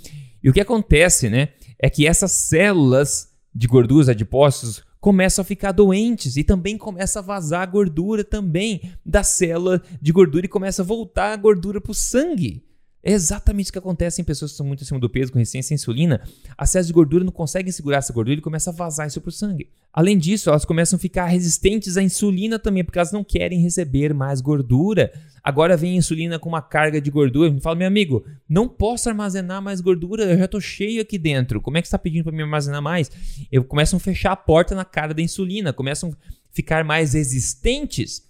E 0.44 0.50
o 0.50 0.52
que 0.52 0.60
acontece, 0.60 1.30
né, 1.30 1.48
é 1.78 1.88
que 1.88 2.06
essas 2.06 2.30
células 2.32 3.32
de 3.54 3.66
gorduras 3.66 4.10
adipócitos 4.10 4.84
começam 5.00 5.40
a 5.40 5.44
ficar 5.44 5.72
doentes 5.72 6.36
e 6.36 6.44
também 6.44 6.76
começa 6.76 7.20
a 7.20 7.22
vazar 7.22 7.70
gordura 7.70 8.22
também 8.22 8.92
da 9.04 9.22
célula 9.22 9.80
de 10.02 10.12
gordura 10.12 10.44
e 10.44 10.48
começa 10.48 10.82
a 10.82 10.84
voltar 10.84 11.32
a 11.32 11.36
gordura 11.36 11.80
para 11.80 11.92
o 11.92 11.94
sangue. 11.94 12.62
É 13.06 13.12
exatamente 13.12 13.68
o 13.68 13.72
que 13.72 13.78
acontece 13.78 14.22
em 14.22 14.24
pessoas 14.24 14.50
que 14.50 14.54
estão 14.54 14.66
muito 14.66 14.82
acima 14.82 14.98
do 14.98 15.10
peso, 15.10 15.30
com 15.30 15.38
resistência 15.38 15.74
à 15.74 15.76
insulina. 15.76 16.22
As 16.56 16.70
células 16.70 16.86
de 16.86 16.92
gordura 16.94 17.22
não 17.22 17.32
conseguem 17.32 17.70
segurar 17.70 17.98
essa 17.98 18.14
gordura 18.14 18.38
e 18.38 18.40
começa 18.40 18.70
a 18.70 18.72
vazar 18.72 19.06
isso 19.06 19.20
para 19.20 19.28
o 19.28 19.32
sangue. 19.32 19.68
Além 19.92 20.16
disso, 20.16 20.48
elas 20.48 20.64
começam 20.64 20.96
a 20.96 21.00
ficar 21.00 21.26
resistentes 21.26 21.98
à 21.98 22.02
insulina 22.02 22.58
também, 22.58 22.82
porque 22.82 22.98
elas 22.98 23.12
não 23.12 23.22
querem 23.22 23.60
receber 23.60 24.14
mais 24.14 24.40
gordura. 24.40 25.12
Agora 25.42 25.76
vem 25.76 25.92
a 25.92 25.96
insulina 25.96 26.38
com 26.38 26.48
uma 26.48 26.62
carga 26.62 26.98
de 26.98 27.10
gordura. 27.10 27.50
Me 27.50 27.60
fala, 27.60 27.76
meu 27.76 27.86
amigo, 27.86 28.24
não 28.48 28.66
posso 28.66 29.10
armazenar 29.10 29.60
mais 29.60 29.82
gordura, 29.82 30.24
eu 30.24 30.38
já 30.38 30.46
estou 30.46 30.60
cheio 30.60 31.02
aqui 31.02 31.18
dentro. 31.18 31.60
Como 31.60 31.76
é 31.76 31.82
que 31.82 31.86
você 31.86 31.90
está 31.90 31.98
pedindo 31.98 32.24
para 32.24 32.32
me 32.32 32.42
armazenar 32.42 32.80
mais? 32.80 33.10
Eu 33.52 33.62
começam 33.64 33.98
a 33.98 34.00
fechar 34.00 34.32
a 34.32 34.36
porta 34.36 34.74
na 34.74 34.84
cara 34.84 35.12
da 35.12 35.20
insulina, 35.20 35.74
começam 35.74 36.08
a 36.10 36.32
ficar 36.50 36.82
mais 36.84 37.12
resistentes 37.12 38.22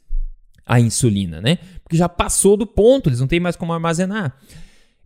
à 0.66 0.80
insulina, 0.80 1.40
né? 1.40 1.58
Porque 1.84 1.96
já 1.96 2.08
passou 2.08 2.56
do 2.56 2.66
ponto, 2.66 3.08
eles 3.08 3.20
não 3.20 3.28
têm 3.28 3.38
mais 3.38 3.54
como 3.54 3.72
armazenar. 3.72 4.36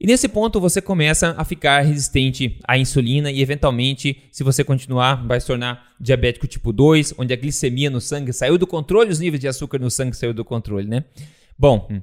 E 0.00 0.06
nesse 0.06 0.28
ponto 0.28 0.60
você 0.60 0.80
começa 0.80 1.34
a 1.36 1.44
ficar 1.44 1.80
resistente 1.80 2.60
à 2.66 2.78
insulina 2.78 3.32
e 3.32 3.42
eventualmente, 3.42 4.22
se 4.30 4.44
você 4.44 4.62
continuar, 4.62 5.26
vai 5.26 5.40
se 5.40 5.46
tornar 5.46 5.88
diabético 6.00 6.46
tipo 6.46 6.72
2, 6.72 7.14
onde 7.18 7.32
a 7.32 7.36
glicemia 7.36 7.90
no 7.90 8.00
sangue 8.00 8.32
saiu 8.32 8.56
do 8.56 8.66
controle, 8.66 9.10
os 9.10 9.18
níveis 9.18 9.40
de 9.40 9.48
açúcar 9.48 9.78
no 9.80 9.90
sangue 9.90 10.16
saiu 10.16 10.32
do 10.32 10.44
controle, 10.44 10.86
né? 10.86 11.04
Bom, 11.58 11.88
hum, 11.90 12.00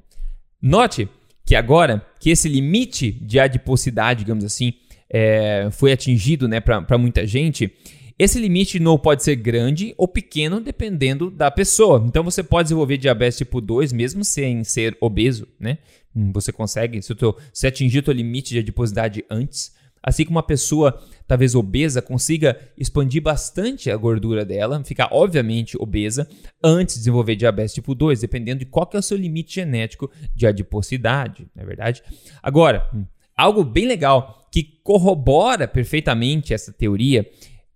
note 0.62 1.08
que 1.46 1.56
agora 1.56 2.06
que 2.20 2.30
esse 2.30 2.50
limite 2.50 3.12
de 3.12 3.40
adiposidade, 3.40 4.20
digamos 4.20 4.44
assim, 4.44 4.74
é, 5.10 5.70
foi 5.72 5.92
atingido 5.92 6.48
né, 6.48 6.60
para 6.60 6.98
muita 6.98 7.26
gente, 7.26 7.72
esse 8.18 8.40
limite 8.40 8.80
não 8.80 8.98
pode 8.98 9.24
ser 9.24 9.36
grande 9.36 9.94
ou 9.98 10.08
pequeno, 10.08 10.62
dependendo 10.62 11.30
da 11.30 11.52
pessoa. 11.52 12.02
Então 12.08 12.24
você 12.24 12.42
pode 12.42 12.68
desenvolver 12.68 12.98
diabetes 12.98 13.38
tipo 13.38 13.60
2 13.60 13.92
mesmo 13.92 14.24
sem 14.24 14.64
ser 14.64 14.98
obeso, 15.02 15.48
né? 15.60 15.80
Hum, 16.16 16.32
você 16.32 16.52
consegue, 16.52 17.02
se 17.02 17.68
atingir 17.68 18.00
o 18.00 18.06
seu 18.06 18.14
limite 18.14 18.54
de 18.54 18.60
adiposidade 18.60 19.26
antes, 19.30 19.74
assim 20.02 20.24
como 20.24 20.38
uma 20.38 20.44
pessoa 20.44 20.98
talvez 21.28 21.56
obesa 21.56 22.02
consiga 22.02 22.58
expandir 22.78 23.22
bastante 23.22 23.92
a 23.92 23.98
gordura 23.98 24.46
dela, 24.46 24.82
ficar 24.86 25.10
obviamente 25.12 25.76
obesa 25.78 26.30
antes 26.64 26.96
de 26.96 27.02
desenvolver 27.02 27.36
diabetes 27.36 27.74
tipo 27.74 27.94
2, 27.94 28.22
dependendo 28.22 28.60
de 28.60 28.66
qual 28.66 28.86
que 28.86 28.96
é 28.96 29.00
o 29.00 29.04
seu 29.04 29.18
limite 29.18 29.56
genético 29.56 30.10
de 30.34 30.48
adiposidade, 30.48 31.48
não 31.54 31.64
é 31.64 31.66
verdade? 31.66 32.02
Agora, 32.42 32.90
algo 33.36 33.64
bem 33.64 33.88
legal 33.88 34.48
que 34.52 34.64
corrobora 34.84 35.68
perfeitamente 35.68 36.54
essa 36.54 36.72
teoria 36.72 37.30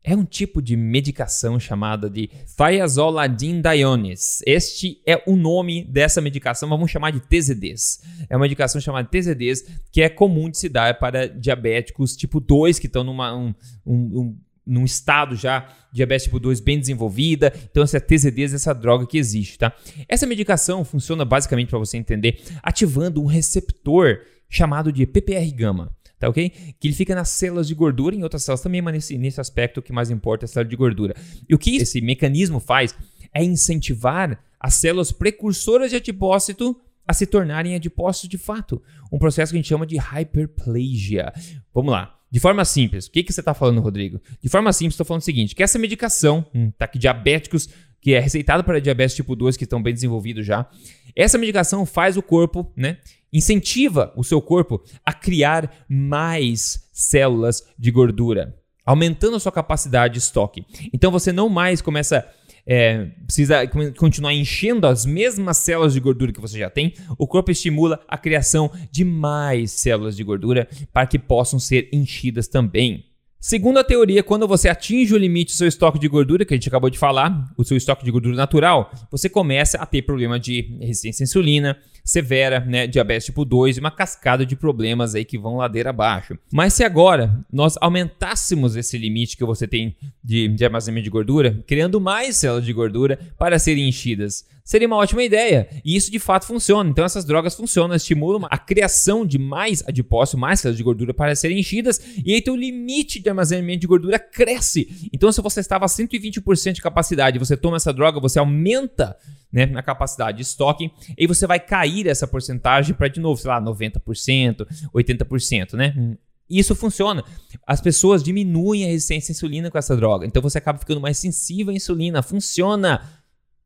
é 0.09 0.15
um 0.15 0.25
tipo 0.25 0.59
de 0.59 0.75
medicação 0.75 1.59
chamada 1.59 2.09
de 2.09 2.31
thiazoladinediones. 2.57 4.41
Este 4.43 4.99
é 5.05 5.21
o 5.27 5.35
nome 5.35 5.83
dessa 5.83 6.19
medicação, 6.19 6.67
vamos 6.67 6.89
chamar 6.89 7.11
de 7.11 7.19
TZDs. 7.19 8.01
É 8.27 8.35
uma 8.35 8.41
medicação 8.41 8.81
chamada 8.81 9.07
TZDs 9.07 9.65
que 9.91 10.01
é 10.01 10.09
comum 10.09 10.49
de 10.49 10.57
se 10.57 10.67
dar 10.67 10.97
para 10.97 11.27
diabéticos 11.27 12.15
tipo 12.15 12.39
2 12.39 12.79
que 12.79 12.87
estão 12.87 13.03
numa, 13.03 13.35
um, 13.35 13.53
um, 13.85 13.93
um 13.95 14.37
num 14.65 14.85
estado 14.85 15.35
já 15.35 15.67
diabetes 15.91 16.25
tipo 16.25 16.39
2 16.39 16.59
bem 16.59 16.79
desenvolvida. 16.79 17.53
Então, 17.69 17.83
essa 17.83 17.97
é 17.97 17.99
TZDs, 17.99 18.53
essa 18.53 18.73
droga 18.73 19.05
que 19.05 19.17
existe, 19.17 19.59
tá? 19.59 19.73
Essa 20.07 20.25
medicação 20.25 20.83
funciona 20.83 21.23
basicamente 21.23 21.69
para 21.69 21.79
você 21.79 21.97
entender 21.97 22.41
ativando 22.63 23.21
um 23.21 23.25
receptor 23.25 24.21
chamado 24.49 24.91
de 24.91 25.05
PPR-gama 25.05 25.95
tá 26.19 26.29
ok? 26.29 26.49
Que 26.79 26.87
ele 26.87 26.93
fica 26.93 27.15
nas 27.15 27.29
células 27.29 27.67
de 27.67 27.73
gordura, 27.73 28.15
em 28.15 28.23
outras 28.23 28.43
células 28.43 28.61
também, 28.61 28.81
mas 28.81 28.93
nesse, 28.93 29.17
nesse 29.17 29.39
aspecto 29.39 29.79
o 29.79 29.81
que 29.81 29.93
mais 29.93 30.09
importa 30.09 30.43
é 30.43 30.45
a 30.45 30.49
célula 30.49 30.69
de 30.69 30.75
gordura. 30.75 31.15
E 31.47 31.55
o 31.55 31.57
que 31.57 31.77
esse 31.77 32.01
mecanismo 32.01 32.59
faz 32.59 32.95
é 33.33 33.43
incentivar 33.43 34.39
as 34.59 34.73
células 34.75 35.11
precursoras 35.11 35.89
de 35.89 35.95
adipócito 35.95 36.79
a 37.07 37.13
se 37.13 37.25
tornarem 37.25 37.73
adipócitos 37.73 38.29
de 38.29 38.37
fato. 38.37 38.81
Um 39.11 39.17
processo 39.17 39.51
que 39.51 39.57
a 39.57 39.59
gente 39.59 39.69
chama 39.69 39.85
de 39.85 39.97
hyperplasia. 39.97 41.33
Vamos 41.73 41.91
lá. 41.91 42.15
De 42.31 42.39
forma 42.39 42.63
simples, 42.63 43.07
o 43.07 43.11
que, 43.11 43.23
que 43.23 43.33
você 43.33 43.39
está 43.39 43.55
falando, 43.55 43.81
Rodrigo? 43.81 44.21
De 44.39 44.47
forma 44.49 44.71
simples, 44.71 44.93
estou 44.93 45.05
falando 45.05 45.21
o 45.21 45.25
seguinte: 45.25 45.55
que 45.55 45.63
essa 45.63 45.79
medicação, 45.79 46.45
hum, 46.53 46.69
tá, 46.77 46.87
que 46.87 46.99
diabéticos, 46.99 47.67
que 48.01 48.13
é 48.13 48.19
receitada 48.19 48.63
para 48.63 48.79
diabetes 48.79 49.15
tipo 49.15 49.35
2, 49.35 49.57
que 49.57 49.63
estão 49.63 49.81
bem 49.81 49.93
desenvolvidos 49.93 50.45
já, 50.45 50.69
essa 51.15 51.37
medicação 51.37 51.85
faz 51.85 52.17
o 52.17 52.21
corpo, 52.21 52.71
né? 52.75 52.97
incentiva 53.31 54.11
o 54.15 54.23
seu 54.23 54.41
corpo 54.41 54.81
a 55.05 55.13
criar 55.13 55.85
mais 55.87 56.89
células 56.91 57.63
de 57.77 57.91
gordura, 57.91 58.55
aumentando 58.85 59.35
a 59.35 59.39
sua 59.39 59.51
capacidade 59.51 60.13
de 60.13 60.19
estoque. 60.19 60.65
Então 60.91 61.11
você 61.11 61.31
não 61.31 61.47
mais 61.47 61.81
começa 61.81 62.27
é, 62.65 63.05
precisa 63.25 63.65
continuar 63.97 64.31
enchendo 64.31 64.85
as 64.85 65.03
mesmas 65.03 65.57
células 65.57 65.93
de 65.93 65.99
gordura 65.99 66.31
que 66.31 66.41
você 66.41 66.59
já 66.59 66.69
tem, 66.69 66.93
o 67.17 67.25
corpo 67.25 67.49
estimula 67.49 67.99
a 68.07 68.15
criação 68.15 68.71
de 68.91 69.03
mais 69.03 69.71
células 69.71 70.15
de 70.15 70.23
gordura 70.23 70.67
para 70.93 71.07
que 71.07 71.17
possam 71.17 71.57
ser 71.59 71.89
enchidas 71.91 72.47
também. 72.47 73.08
Segundo 73.41 73.79
a 73.79 73.83
teoria, 73.85 74.21
quando 74.21 74.45
você 74.45 74.67
atinge 74.67 75.13
o 75.13 75.17
limite 75.17 75.53
do 75.53 75.57
seu 75.57 75.67
estoque 75.67 75.97
de 75.97 76.09
gordura, 76.09 76.43
que 76.43 76.53
a 76.53 76.57
gente 76.57 76.67
acabou 76.67 76.89
de 76.89 76.97
falar, 76.97 77.49
o 77.55 77.63
seu 77.63 77.77
estoque 77.77 78.03
de 78.03 78.11
gordura 78.11 78.35
natural, 78.35 78.91
você 79.09 79.29
começa 79.29 79.77
a 79.77 79.85
ter 79.85 80.01
problema 80.01 80.37
de 80.37 80.77
resistência 80.81 81.23
à 81.23 81.25
insulina 81.25 81.77
severa, 82.03 82.59
né, 82.59 82.85
diabetes 82.85 83.27
tipo 83.27 83.45
2 83.45 83.77
e 83.77 83.79
uma 83.79 83.91
cascada 83.91 84.45
de 84.45 84.57
problemas 84.57 85.15
aí 85.15 85.23
que 85.23 85.37
vão 85.37 85.55
ladeira 85.55 85.91
abaixo. 85.91 86.37
Mas 86.51 86.73
se 86.73 86.83
agora 86.83 87.39
nós 87.51 87.75
aumentássemos 87.79 88.75
esse 88.75 88.97
limite 88.97 89.37
que 89.37 89.45
você 89.45 89.65
tem 89.65 89.95
de, 90.21 90.49
de 90.49 90.65
armazenamento 90.65 91.05
de 91.05 91.09
gordura, 91.09 91.63
criando 91.65 92.01
mais 92.01 92.35
células 92.35 92.65
de 92.65 92.73
gordura 92.73 93.17
para 93.37 93.57
serem 93.57 93.87
enchidas, 93.87 94.43
seria 94.63 94.87
uma 94.87 94.97
ótima 94.97 95.23
ideia. 95.23 95.69
E 95.83 95.95
isso 95.95 96.11
de 96.11 96.19
fato 96.19 96.45
funciona. 96.45 96.89
Então 96.89 97.05
essas 97.05 97.25
drogas 97.25 97.55
funcionam, 97.55 97.95
estimulam 97.95 98.47
a 98.49 98.57
criação 98.57 99.25
de 99.25 99.37
mais 99.37 99.83
adipócito, 99.87 100.37
mais 100.37 100.59
células 100.59 100.77
de 100.77 100.83
gordura 100.83 101.13
para 101.13 101.35
serem 101.35 101.59
enchidas, 101.59 101.99
e 102.25 102.33
aí 102.33 102.43
o 102.47 102.55
limite 102.55 103.19
de 103.19 103.29
armazenamento 103.29 103.81
de 103.81 103.87
gordura 103.87 104.17
cresce. 104.17 105.09
Então 105.13 105.31
se 105.31 105.41
você 105.41 105.59
estava 105.59 105.85
a 105.85 105.87
120% 105.87 106.73
de 106.73 106.81
capacidade, 106.81 107.39
você 107.39 107.55
toma 107.55 107.77
essa 107.77 107.93
droga, 107.93 108.19
você 108.19 108.39
aumenta 108.39 109.15
né, 109.51 109.65
na 109.65 109.81
capacidade 109.81 110.37
de 110.37 110.43
estoque, 110.43 110.91
e 111.17 111.27
você 111.27 111.47
vai 111.47 111.59
cair 111.59 112.07
essa 112.07 112.27
porcentagem 112.27 112.93
para 112.93 113.07
de 113.07 113.19
novo, 113.19 113.39
sei 113.41 113.49
lá, 113.49 113.61
90%, 113.61 114.65
80%, 114.93 115.73
né? 115.73 116.17
Isso 116.49 116.73
funciona. 116.73 117.23
As 117.65 117.79
pessoas 117.79 118.23
diminuem 118.23 118.83
a 118.83 118.87
resistência 118.87 119.31
à 119.31 119.33
insulina 119.33 119.69
com 119.69 119.77
essa 119.77 119.95
droga, 119.95 120.25
então 120.25 120.41
você 120.41 120.57
acaba 120.57 120.79
ficando 120.79 120.99
mais 120.99 121.17
sensível 121.17 121.71
à 121.71 121.75
insulina. 121.75 122.23
Funciona. 122.23 123.01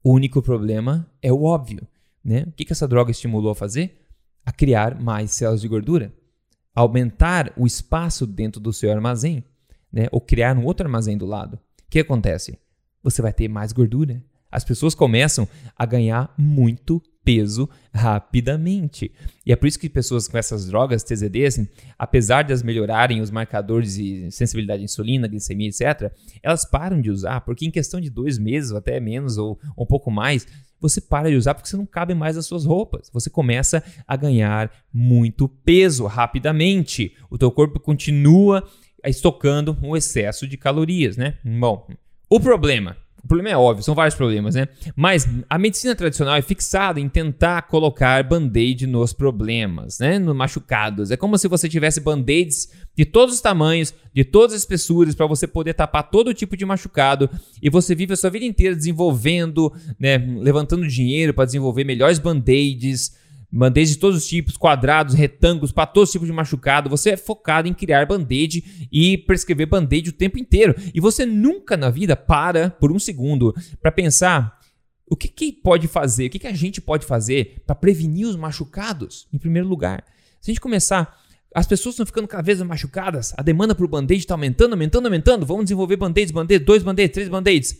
O 0.03 0.11
único 0.11 0.41
problema 0.41 1.09
é 1.21 1.31
o 1.31 1.43
óbvio. 1.43 1.87
Né? 2.23 2.43
O 2.47 2.51
que, 2.51 2.65
que 2.65 2.73
essa 2.73 2.87
droga 2.87 3.11
estimulou 3.11 3.51
a 3.51 3.55
fazer? 3.55 4.05
A 4.45 4.51
criar 4.51 4.99
mais 5.01 5.31
células 5.31 5.61
de 5.61 5.67
gordura. 5.67 6.13
Aumentar 6.75 7.53
o 7.55 7.65
espaço 7.65 8.27
dentro 8.27 8.59
do 8.59 8.73
seu 8.73 8.91
armazém. 8.91 9.43
Né? 9.91 10.07
Ou 10.11 10.19
criar 10.19 10.57
um 10.57 10.65
outro 10.65 10.85
armazém 10.85 11.17
do 11.17 11.25
lado. 11.25 11.55
O 11.55 11.89
que 11.89 11.99
acontece? 11.99 12.59
Você 13.01 13.21
vai 13.21 13.31
ter 13.31 13.47
mais 13.47 13.71
gordura. 13.71 14.21
As 14.51 14.63
pessoas 14.63 14.93
começam 14.93 15.47
a 15.75 15.85
ganhar 15.85 16.33
muito 16.37 17.01
peso 17.23 17.69
rapidamente. 17.93 19.11
E 19.45 19.51
é 19.51 19.55
por 19.55 19.67
isso 19.67 19.79
que 19.79 19.89
pessoas 19.89 20.27
com 20.27 20.37
essas 20.37 20.67
drogas, 20.67 21.03
TZDs, 21.03 21.67
apesar 21.97 22.43
de 22.43 22.51
elas 22.51 22.63
melhorarem 22.63 23.21
os 23.21 23.31
marcadores 23.31 23.95
de 23.95 24.29
sensibilidade 24.31 24.81
à 24.81 24.85
insulina, 24.85 25.27
glicemia, 25.27 25.69
etc., 25.69 26.11
elas 26.41 26.65
param 26.65 27.01
de 27.01 27.09
usar, 27.09 27.41
porque 27.41 27.65
em 27.65 27.71
questão 27.71 27.99
de 28.01 28.09
dois 28.09 28.37
meses, 28.37 28.71
ou 28.71 28.77
até 28.77 28.99
menos, 28.99 29.37
ou, 29.37 29.59
ou 29.75 29.83
um 29.83 29.87
pouco 29.87 30.11
mais, 30.11 30.47
você 30.79 30.99
para 30.99 31.29
de 31.29 31.35
usar 31.37 31.53
porque 31.53 31.69
você 31.69 31.77
não 31.77 31.85
cabe 31.85 32.13
mais 32.13 32.37
as 32.37 32.45
suas 32.45 32.65
roupas. 32.65 33.09
Você 33.13 33.29
começa 33.29 33.81
a 34.05 34.17
ganhar 34.17 34.69
muito 34.93 35.47
peso 35.47 36.05
rapidamente. 36.05 37.15
O 37.29 37.37
teu 37.37 37.49
corpo 37.49 37.79
continua 37.79 38.67
estocando 39.05 39.77
um 39.81 39.95
excesso 39.95 40.45
de 40.45 40.57
calorias, 40.57 41.15
né? 41.15 41.37
Bom, 41.43 41.87
o 42.29 42.39
problema 42.39 42.97
o 43.23 43.27
problema 43.27 43.51
é 43.51 43.57
óbvio, 43.57 43.83
são 43.83 43.95
vários 43.95 44.15
problemas, 44.15 44.53
né? 44.55 44.67
Mas 44.97 45.27
a 45.49 45.57
medicina 45.57 45.95
tradicional 45.95 46.35
é 46.35 46.41
fixada 46.41 46.99
em 46.99 47.07
tentar 47.07 47.61
colocar 47.63 48.21
band-aid 48.21 48.85
nos 48.85 49.13
problemas, 49.13 49.97
né? 49.99 50.19
Nos 50.19 50.35
machucados. 50.35 51.09
É 51.09 51.15
como 51.15 51.37
se 51.37 51.47
você 51.47 51.69
tivesse 51.69 52.01
band-aids 52.01 52.69
de 52.93 53.05
todos 53.05 53.35
os 53.35 53.41
tamanhos, 53.41 53.93
de 54.13 54.25
todas 54.25 54.53
as 54.53 54.59
espessuras, 54.59 55.15
para 55.15 55.25
você 55.25 55.47
poder 55.47 55.73
tapar 55.73 56.03
todo 56.03 56.33
tipo 56.33 56.57
de 56.57 56.65
machucado. 56.65 57.29
E 57.61 57.69
você 57.69 57.95
vive 57.95 58.11
a 58.11 58.17
sua 58.17 58.29
vida 58.29 58.43
inteira 58.43 58.75
desenvolvendo, 58.75 59.71
né? 59.97 60.17
Levantando 60.17 60.85
dinheiro 60.85 61.33
para 61.33 61.45
desenvolver 61.45 61.85
melhores 61.85 62.19
band-aids 62.19 63.15
Band-aids 63.55 63.91
de 63.91 63.97
todos 63.97 64.17
os 64.17 64.27
tipos, 64.27 64.57
quadrados, 64.57 65.13
retângulos, 65.13 65.71
para 65.71 65.85
todos 65.85 66.09
os 66.09 66.11
tipos 66.11 66.27
de 66.27 66.33
machucado. 66.33 66.89
Você 66.89 67.11
é 67.11 67.17
focado 67.17 67.67
em 67.67 67.73
criar 67.73 68.07
band-aid 68.07 68.87
e 68.91 69.15
prescrever 69.15 69.67
band-aid 69.67 70.09
o 70.09 70.13
tempo 70.13 70.39
inteiro. 70.39 70.73
E 70.91 70.99
você 70.99 71.23
nunca 71.23 71.77
na 71.77 71.91
vida 71.91 72.15
para 72.15 72.71
por 72.71 72.91
um 72.91 72.97
segundo 72.97 73.53
para 73.79 73.91
pensar 73.91 74.57
o 75.07 75.15
que, 75.15 75.27
que 75.27 75.51
pode 75.51 75.87
fazer, 75.87 76.25
o 76.25 76.29
que, 76.31 76.39
que 76.39 76.47
a 76.47 76.53
gente 76.53 76.81
pode 76.81 77.05
fazer 77.05 77.61
para 77.67 77.75
prevenir 77.75 78.27
os 78.27 78.35
machucados, 78.35 79.27
em 79.31 79.37
primeiro 79.37 79.67
lugar. 79.67 80.03
Se 80.41 80.49
a 80.49 80.51
gente 80.51 80.61
começar 80.61 81.21
as 81.53 81.67
pessoas 81.67 81.93
estão 81.93 82.05
ficando 82.07 82.27
cada 82.27 82.41
vez 82.41 82.57
mais 82.57 82.69
machucadas, 82.69 83.33
a 83.37 83.43
demanda 83.43 83.75
por 83.75 83.87
band-aid 83.87 84.23
está 84.23 84.33
aumentando, 84.33 84.73
aumentando, 84.73 85.05
aumentando. 85.05 85.45
Vamos 85.45 85.65
desenvolver 85.65 85.97
band-aids, 85.97 86.31
band-aids, 86.31 86.65
dois 86.65 86.81
band-aids, 86.81 87.13
três 87.13 87.29
band-aids. 87.29 87.77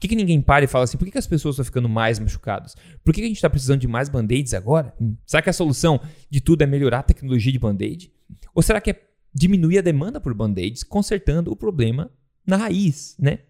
Por 0.00 0.08
que, 0.08 0.08
que 0.08 0.16
ninguém 0.16 0.40
para 0.40 0.64
e 0.64 0.66
fala 0.66 0.84
assim? 0.84 0.96
Por 0.96 1.04
que, 1.04 1.10
que 1.10 1.18
as 1.18 1.26
pessoas 1.26 1.56
estão 1.56 1.64
ficando 1.66 1.86
mais 1.86 2.18
machucadas? 2.18 2.74
Por 3.04 3.12
que, 3.12 3.20
que 3.20 3.26
a 3.26 3.28
gente 3.28 3.36
está 3.36 3.50
precisando 3.50 3.80
de 3.80 3.86
mais 3.86 4.08
band-aids 4.08 4.54
agora? 4.54 4.94
Hum. 4.98 5.14
Será 5.26 5.42
que 5.42 5.50
a 5.50 5.52
solução 5.52 6.00
de 6.30 6.40
tudo 6.40 6.62
é 6.62 6.66
melhorar 6.66 7.00
a 7.00 7.02
tecnologia 7.02 7.52
de 7.52 7.58
band-aid? 7.58 8.10
Ou 8.54 8.62
será 8.62 8.80
que 8.80 8.92
é 8.92 9.00
diminuir 9.34 9.78
a 9.78 9.82
demanda 9.82 10.18
por 10.18 10.32
band-aids, 10.32 10.82
consertando 10.82 11.52
o 11.52 11.56
problema 11.56 12.10
na 12.46 12.56
raiz, 12.56 13.14
né? 13.18 13.40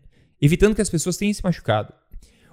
Evitando 0.42 0.74
que 0.74 0.82
as 0.82 0.90
pessoas 0.90 1.16
tenham 1.16 1.32
se 1.32 1.44
machucado. 1.44 1.94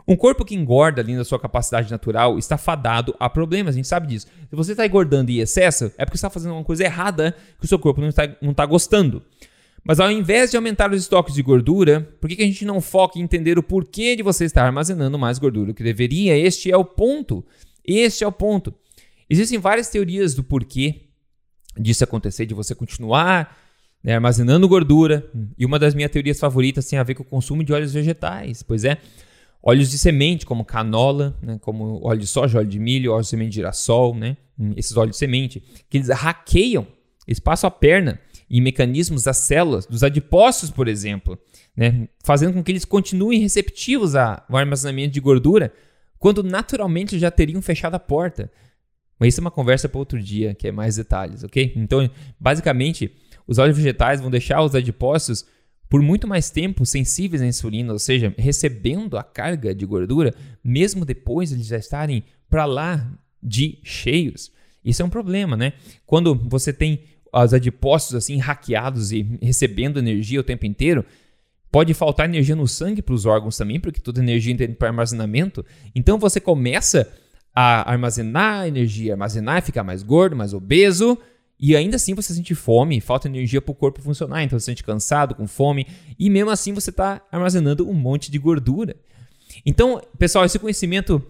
Um 0.08 0.16
corpo 0.16 0.46
que 0.46 0.54
engorda 0.54 1.02
além 1.02 1.18
da 1.18 1.26
sua 1.26 1.40
capacidade 1.40 1.90
natural 1.90 2.38
está 2.38 2.56
fadado 2.56 3.16
a 3.20 3.28
problemas, 3.28 3.74
a 3.74 3.78
gente 3.78 3.88
sabe 3.88 4.06
disso. 4.06 4.28
Se 4.48 4.56
você 4.56 4.74
está 4.74 4.86
engordando 4.86 5.32
em 5.32 5.40
excesso, 5.40 5.92
é 5.98 6.06
porque 6.06 6.20
você 6.20 6.28
está 6.28 6.30
fazendo 6.30 6.54
uma 6.54 6.64
coisa 6.64 6.84
errada 6.84 7.36
que 7.60 7.66
o 7.66 7.68
seu 7.68 7.80
corpo 7.80 8.00
não 8.00 8.10
está, 8.10 8.28
não 8.44 8.52
está 8.52 8.64
gostando. 8.64 9.24
Mas 9.84 10.00
ao 10.00 10.12
invés 10.12 10.52
de 10.52 10.58
aumentar 10.58 10.92
os 10.92 11.02
estoques 11.02 11.34
de 11.34 11.42
gordura, 11.42 12.02
por 12.20 12.30
que, 12.30 12.36
que 12.36 12.44
a 12.44 12.46
gente 12.46 12.66
não 12.66 12.82
foca 12.82 13.18
em 13.18 13.22
entender 13.22 13.58
o 13.58 13.64
porquê 13.64 14.16
de 14.16 14.24
você 14.24 14.46
estar 14.46 14.66
armazenando 14.66 15.18
mais 15.18 15.40
gordura 15.40 15.74
que 15.74 15.84
deveria? 15.84 16.38
Este 16.38 16.72
é 16.72 16.78
o 16.78 16.84
ponto. 16.84 17.46
Este 17.86 18.24
é 18.24 18.28
o 18.28 18.32
ponto. 18.32 18.74
Existem 19.30 19.58
várias 19.58 19.90
teorias 19.90 20.34
do 20.34 20.44
porquê 20.44 21.04
disso 21.80 22.04
acontecer, 22.04 22.46
de 22.46 22.54
você 22.54 22.76
continuar 22.76 23.58
né, 24.04 24.16
armazenando 24.16 24.68
gordura. 24.68 25.30
E 25.58 25.66
uma 25.66 25.80
das 25.80 25.94
minhas 25.94 26.12
teorias 26.12 26.40
favoritas 26.40 26.88
tem 26.88 27.00
a 27.00 27.04
ver 27.04 27.16
com 27.16 27.24
o 27.24 27.26
consumo 27.26 27.64
de 27.64 27.72
óleos 27.72 27.94
vegetais. 27.94 28.64
Pois 28.64 28.84
é, 28.84 28.98
óleos 29.62 29.90
de 29.90 29.98
semente, 29.98 30.46
como 30.46 30.66
canola, 30.66 31.38
né, 31.42 31.58
como 31.62 32.06
óleo 32.06 32.20
de 32.20 32.28
soja, 32.28 32.60
óleo 32.60 32.68
de 32.68 32.80
milho, 32.80 33.12
óleo 33.12 33.24
de 33.24 33.30
semente 33.30 33.50
de 33.52 33.56
girassol, 33.56 34.16
né, 34.16 34.38
esses 34.76 34.96
óleos 34.96 35.16
de 35.16 35.18
semente, 35.18 35.64
que 35.90 35.98
eles 35.98 36.10
hackeiam, 36.10 36.88
eles 37.28 37.40
passam 37.40 37.68
a 37.68 37.72
perna 37.72 38.20
em 38.50 38.62
mecanismos 38.62 39.24
das 39.24 39.38
células, 39.38 39.86
dos 39.86 40.04
adipócitos, 40.04 40.72
por 40.72 40.88
exemplo, 40.88 41.38
né? 41.76 42.08
fazendo 42.24 42.54
com 42.54 42.64
que 42.64 42.72
eles 42.72 42.86
continuem 42.86 43.42
receptivos 43.42 44.16
ao 44.16 44.46
armazenamento 44.52 45.14
de 45.14 45.20
gordura, 45.20 45.74
quando 46.18 46.42
naturalmente 46.42 47.20
já 47.20 47.30
teriam 47.30 47.62
fechado 47.62 47.96
a 47.96 48.00
porta. 48.00 48.52
Mas 49.20 49.30
isso 49.30 49.42
é 49.42 49.44
uma 49.44 49.52
conversa 49.52 49.90
para 49.90 50.00
outro 50.00 50.22
dia, 50.22 50.54
que 50.54 50.68
é 50.68 50.72
mais 50.72 50.96
detalhes, 50.96 51.44
ok? 51.44 51.74
Então, 51.76 52.10
basicamente, 52.40 53.12
Os 53.48 53.58
óleos 53.58 53.78
vegetais 53.78 54.20
vão 54.20 54.30
deixar 54.30 54.62
os 54.62 54.76
adipócitos 54.76 55.46
por 55.90 56.02
muito 56.02 56.28
mais 56.28 56.50
tempo 56.50 56.86
sensíveis 56.86 57.42
à 57.42 57.46
insulina, 57.46 57.94
ou 57.94 58.00
seja, 58.00 58.34
recebendo 58.38 59.18
a 59.18 59.24
carga 59.24 59.74
de 59.74 59.86
gordura, 59.86 60.36
mesmo 60.62 61.06
depois 61.06 61.50
de 61.50 61.56
eles 61.56 61.68
já 61.68 61.78
estarem 61.78 62.26
para 62.50 62.66
lá 62.66 63.10
de 63.42 63.80
cheios. 63.84 64.52
Isso 64.84 65.02
é 65.02 65.06
um 65.06 65.10
problema, 65.10 65.56
né? 65.56 65.74
Quando 66.06 66.36
você 66.36 66.74
tem 66.74 67.04
os 67.44 67.54
adipócitos 67.54 68.16
assim 68.16 68.38
hackeados 68.38 69.12
e 69.12 69.22
recebendo 69.42 70.00
energia 70.00 70.40
o 70.40 70.44
tempo 70.44 70.66
inteiro, 70.66 71.06
pode 71.72 71.94
faltar 71.94 72.28
energia 72.28 72.56
no 72.56 72.68
sangue 72.68 73.02
para 73.02 73.14
os 73.14 73.26
órgãos 73.26 73.58
também, 73.58 73.80
porque 73.80 74.00
toda 74.00 74.22
energia 74.22 74.54
entra 74.54 74.68
para 74.70 74.88
armazenamento. 74.88 75.66
Então 75.94 76.18
você 76.18 76.40
começa 76.40 77.08
a 77.54 77.90
armazenar 77.92 78.68
energia, 78.68 79.14
armazenar 79.14 79.64
ficar 79.64 79.84
mais 79.84 80.04
gordo, 80.04 80.36
mais 80.36 80.54
obeso, 80.54 81.18
e 81.60 81.76
ainda 81.76 81.96
assim 81.96 82.14
você 82.14 82.34
sente 82.34 82.54
fome, 82.54 83.02
falta 83.02 83.28
energia 83.28 83.60
para 83.60 83.72
o 83.72 83.76
corpo 83.76 84.02
funcionar, 84.02 84.44
então 84.44 84.60
você 84.60 84.66
se 84.66 84.72
sente 84.72 84.84
cansado, 84.84 85.34
com 85.34 85.48
fome, 85.48 85.88
e 86.20 86.30
mesmo 86.30 86.52
assim 86.52 86.72
você 86.72 86.92
está 86.92 87.22
armazenando 87.32 87.90
um 87.90 87.94
monte 87.94 88.30
de 88.30 88.38
gordura. 88.38 88.96
Então, 89.66 90.00
pessoal, 90.20 90.46
esse 90.46 90.60
conhecimento 90.60 91.22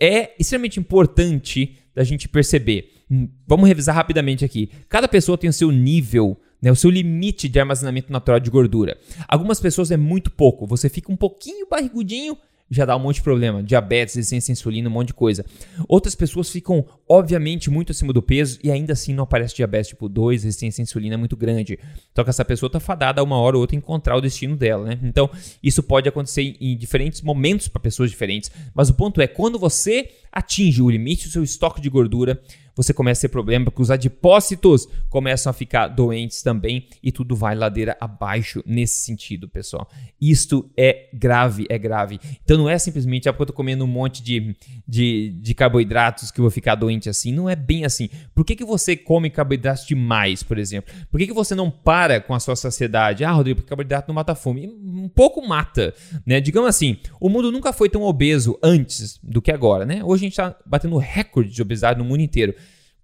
é 0.00 0.32
extremamente 0.38 0.80
importante 0.80 1.76
da 1.94 2.02
gente 2.02 2.28
perceber. 2.28 2.93
Hum, 3.10 3.28
vamos 3.46 3.68
revisar 3.68 3.94
rapidamente 3.94 4.44
aqui. 4.44 4.70
Cada 4.88 5.08
pessoa 5.08 5.38
tem 5.38 5.50
o 5.50 5.52
seu 5.52 5.70
nível, 5.70 6.38
né, 6.60 6.70
o 6.72 6.76
seu 6.76 6.90
limite 6.90 7.48
de 7.48 7.60
armazenamento 7.60 8.12
natural 8.12 8.40
de 8.40 8.50
gordura. 8.50 8.96
Algumas 9.28 9.60
pessoas 9.60 9.90
é 9.90 9.96
muito 9.96 10.30
pouco. 10.30 10.66
Você 10.66 10.88
fica 10.88 11.12
um 11.12 11.16
pouquinho 11.16 11.68
barrigudinho, 11.68 12.36
já 12.70 12.84
dá 12.84 12.96
um 12.96 13.00
monte 13.00 13.16
de 13.16 13.22
problema. 13.22 13.62
Diabetes, 13.62 14.14
resistência 14.14 14.50
à 14.50 14.54
insulina, 14.54 14.88
um 14.88 14.92
monte 14.92 15.08
de 15.08 15.14
coisa. 15.14 15.44
Outras 15.86 16.14
pessoas 16.14 16.50
ficam, 16.50 16.84
obviamente, 17.08 17.70
muito 17.70 17.92
acima 17.92 18.12
do 18.12 18.22
peso 18.22 18.58
e 18.62 18.70
ainda 18.70 18.94
assim 18.94 19.12
não 19.12 19.24
aparece 19.24 19.54
diabetes 19.54 19.88
tipo 19.88 20.08
2, 20.08 20.44
resistência 20.44 20.80
à 20.80 20.84
insulina 20.84 21.18
muito 21.18 21.36
grande. 21.36 21.78
Então, 22.10 22.24
que 22.24 22.30
essa 22.30 22.44
pessoa 22.44 22.68
está 22.68 22.80
fadada 22.80 23.20
a 23.20 23.24
uma 23.24 23.38
hora 23.38 23.56
ou 23.56 23.60
outra 23.60 23.76
encontrar 23.76 24.16
o 24.16 24.20
destino 24.20 24.56
dela, 24.56 24.86
né? 24.86 24.98
Então, 25.02 25.30
isso 25.62 25.82
pode 25.82 26.08
acontecer 26.08 26.56
em 26.60 26.76
diferentes 26.76 27.20
momentos 27.20 27.68
para 27.68 27.80
pessoas 27.80 28.10
diferentes. 28.10 28.50
Mas 28.74 28.88
o 28.88 28.94
ponto 28.94 29.20
é, 29.20 29.26
quando 29.26 29.58
você 29.58 30.10
atinge 30.32 30.82
o 30.82 30.90
limite 30.90 31.28
do 31.28 31.32
seu 31.32 31.44
estoque 31.44 31.80
de 31.80 31.88
gordura, 31.88 32.40
você 32.76 32.92
começa 32.92 33.20
a 33.20 33.22
ter 33.22 33.32
problema 33.32 33.64
porque 33.64 33.82
os 33.82 33.90
adipócitos 33.90 34.88
começam 35.08 35.50
a 35.50 35.52
ficar 35.52 35.88
doentes 35.88 36.42
também 36.42 36.86
e 37.02 37.12
tudo 37.12 37.36
vai 37.36 37.54
ladeira 37.54 37.96
abaixo 38.00 38.62
nesse 38.66 39.04
sentido, 39.04 39.48
pessoal. 39.48 39.88
Isto 40.20 40.70
é 40.76 41.08
grave, 41.12 41.66
é 41.68 41.78
grave. 41.78 42.18
Então 42.42 42.58
não 42.58 42.68
é 42.68 42.78
simplesmente, 42.78 43.28
ah, 43.28 43.32
porque 43.32 43.42
eu 43.42 43.46
tô 43.46 43.52
comendo 43.52 43.84
um 43.84 43.88
monte 43.88 44.22
de, 44.22 44.56
de, 44.86 45.30
de 45.40 45.54
carboidratos 45.54 46.30
que 46.30 46.40
eu 46.40 46.42
vou 46.42 46.50
ficar 46.50 46.74
doente 46.74 47.08
assim. 47.08 47.32
Não 47.32 47.48
é 47.48 47.56
bem 47.56 47.84
assim. 47.84 48.08
Por 48.34 48.44
que, 48.44 48.56
que 48.56 48.64
você 48.64 48.96
come 48.96 49.30
carboidratos 49.30 49.86
demais, 49.86 50.42
por 50.42 50.58
exemplo? 50.58 50.92
Por 51.10 51.18
que, 51.18 51.26
que 51.26 51.32
você 51.32 51.54
não 51.54 51.70
para 51.70 52.20
com 52.20 52.34
a 52.34 52.40
sua 52.40 52.56
saciedade? 52.56 53.24
Ah, 53.24 53.32
Rodrigo, 53.32 53.56
porque 53.56 53.68
carboidrato 53.68 54.08
não 54.08 54.14
mata 54.14 54.34
fome. 54.34 54.66
Um 54.66 55.08
pouco 55.08 55.46
mata, 55.46 55.94
né? 56.26 56.40
Digamos 56.40 56.68
assim, 56.68 56.96
o 57.20 57.28
mundo 57.28 57.52
nunca 57.52 57.72
foi 57.72 57.88
tão 57.88 58.02
obeso 58.02 58.58
antes 58.62 59.18
do 59.22 59.40
que 59.40 59.52
agora, 59.52 59.84
né? 59.84 60.02
Hoje 60.02 60.24
a 60.24 60.26
gente 60.26 60.32
está 60.32 60.56
batendo 60.66 60.96
recorde 60.98 61.50
de 61.50 61.62
obesidade 61.62 61.98
no 61.98 62.04
mundo 62.04 62.20
inteiro. 62.20 62.54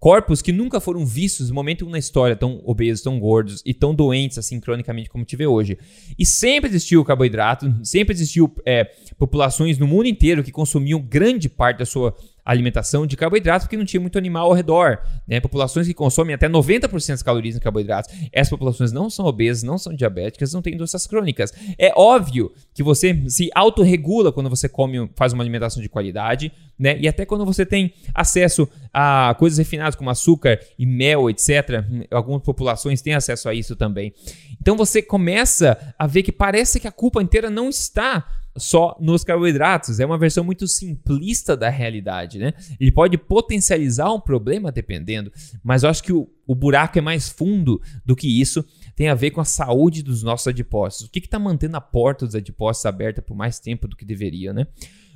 Corpos 0.01 0.41
que 0.41 0.51
nunca 0.51 0.81
foram 0.81 1.05
vistos 1.05 1.51
momento 1.51 1.87
na 1.87 1.99
história 1.99 2.35
tão 2.35 2.63
obesos, 2.65 3.03
tão 3.03 3.21
gordos 3.21 3.63
e 3.67 3.75
tão 3.75 3.95
doentes 3.95 4.39
assim 4.39 4.59
cronicamente 4.59 5.11
como 5.11 5.27
te 5.27 5.37
vê 5.37 5.47
hoje. 5.47 5.77
E 6.19 6.25
sempre 6.25 6.71
existiu 6.71 7.05
carboidrato, 7.05 7.71
sempre 7.85 8.15
existiu 8.15 8.51
é, 8.65 8.85
populações 9.19 9.77
no 9.77 9.87
mundo 9.87 10.07
inteiro 10.07 10.43
que 10.43 10.51
consumiam 10.51 11.03
grande 11.03 11.51
parte 11.51 11.81
da 11.81 11.85
sua 11.85 12.17
alimentação 12.51 13.07
de 13.07 13.17
carboidratos 13.17 13.67
porque 13.67 13.77
não 13.77 13.85
tinha 13.85 14.01
muito 14.01 14.19
animal 14.19 14.47
ao 14.47 14.53
redor. 14.53 14.99
Né? 15.27 15.41
Populações 15.41 15.87
que 15.87 15.95
consomem 15.95 16.35
até 16.35 16.49
90% 16.49 17.09
das 17.09 17.23
calorias 17.23 17.57
em 17.57 17.61
carboidratos. 17.61 18.13
Essas 18.33 18.51
populações 18.51 18.93
não 18.93 19.09
são 19.09 19.27
obesas, 19.27 19.63
não 19.63 19.79
são 19.79 19.95
diabéticas, 19.95 20.53
não 20.53 20.63
têm 20.63 20.77
doenças 20.77 21.07
crônicas. 21.07 21.53
É 21.79 21.93
óbvio 21.97 22.53
que 22.75 22.83
você 22.83 23.25
se 23.29 23.51
autorregula 23.55 24.33
quando 24.33 24.51
você 24.51 24.69
come, 24.69 25.11
faz 25.15 25.33
uma 25.33 25.43
alimentação 25.43 25.83
de 25.83 25.89
qualidade, 25.89 26.53
né? 26.79 26.99
E 26.99 27.07
até 27.07 27.25
quando 27.25 27.45
você 27.45 27.65
tem 27.67 27.93
acesso 28.15 28.69
a 28.93 29.35
coisas 29.39 29.59
refinadas 29.59 29.95
como 29.95 30.11
açúcar 30.11 30.59
e 30.79 30.87
mel, 30.87 31.29
etc. 31.31 31.85
Algumas 32.11 32.43
populações 32.43 33.03
têm 33.03 33.15
acesso 33.15 33.49
a 33.49 33.55
isso 33.55 33.77
também. 33.77 34.13
Então 34.61 34.77
você 34.77 35.03
começa 35.03 35.95
a 35.99 36.07
ver 36.07 36.23
que 36.23 36.33
parece 36.33 36.81
que 36.81 36.89
a 36.89 36.93
culpa 36.93 37.23
inteira 37.23 37.51
não 37.51 37.69
está 37.69 38.27
só 38.57 38.97
nos 39.01 39.25
carboidratos. 39.25 40.01
É 40.01 40.07
uma 40.07 40.19
versão 40.19 40.43
muito 40.45 40.67
simplista 40.67 41.57
da 41.57 41.69
realidade, 41.69 42.39
né? 42.39 42.53
Ele 42.79 42.91
pode 42.91 43.17
potencializar 43.17 44.13
um 44.13 44.21
problema 44.21 44.73
dependendo, 44.73 45.33
mas 45.63 45.83
eu 45.83 45.91
acho 45.91 46.03
que 46.03 46.13
o, 46.13 46.29
o 46.47 46.55
buraco 46.55 46.99
é 46.99 47.01
mais 47.01 47.29
fundo 47.29 47.81
do 48.05 48.17
que 48.17 48.41
isso. 48.41 48.65
Tem 48.97 49.09
a 49.09 49.15
ver 49.15 49.31
com 49.31 49.41
a 49.41 49.45
saúde 49.45 50.03
dos 50.03 50.23
nossos 50.23 50.47
adipócitos. 50.47 51.07
O 51.07 51.11
que 51.11 51.19
está 51.21 51.39
mantendo 51.39 51.77
a 51.77 51.81
porta 51.81 52.27
dos 52.27 52.35
adipócitos 52.35 52.87
aberta 52.87 53.23
por 53.23 53.37
mais 53.37 53.59
tempo 53.59 53.89
do 53.89 53.97
que 53.97 54.05
deveria, 54.05 54.53
né? 54.53 54.67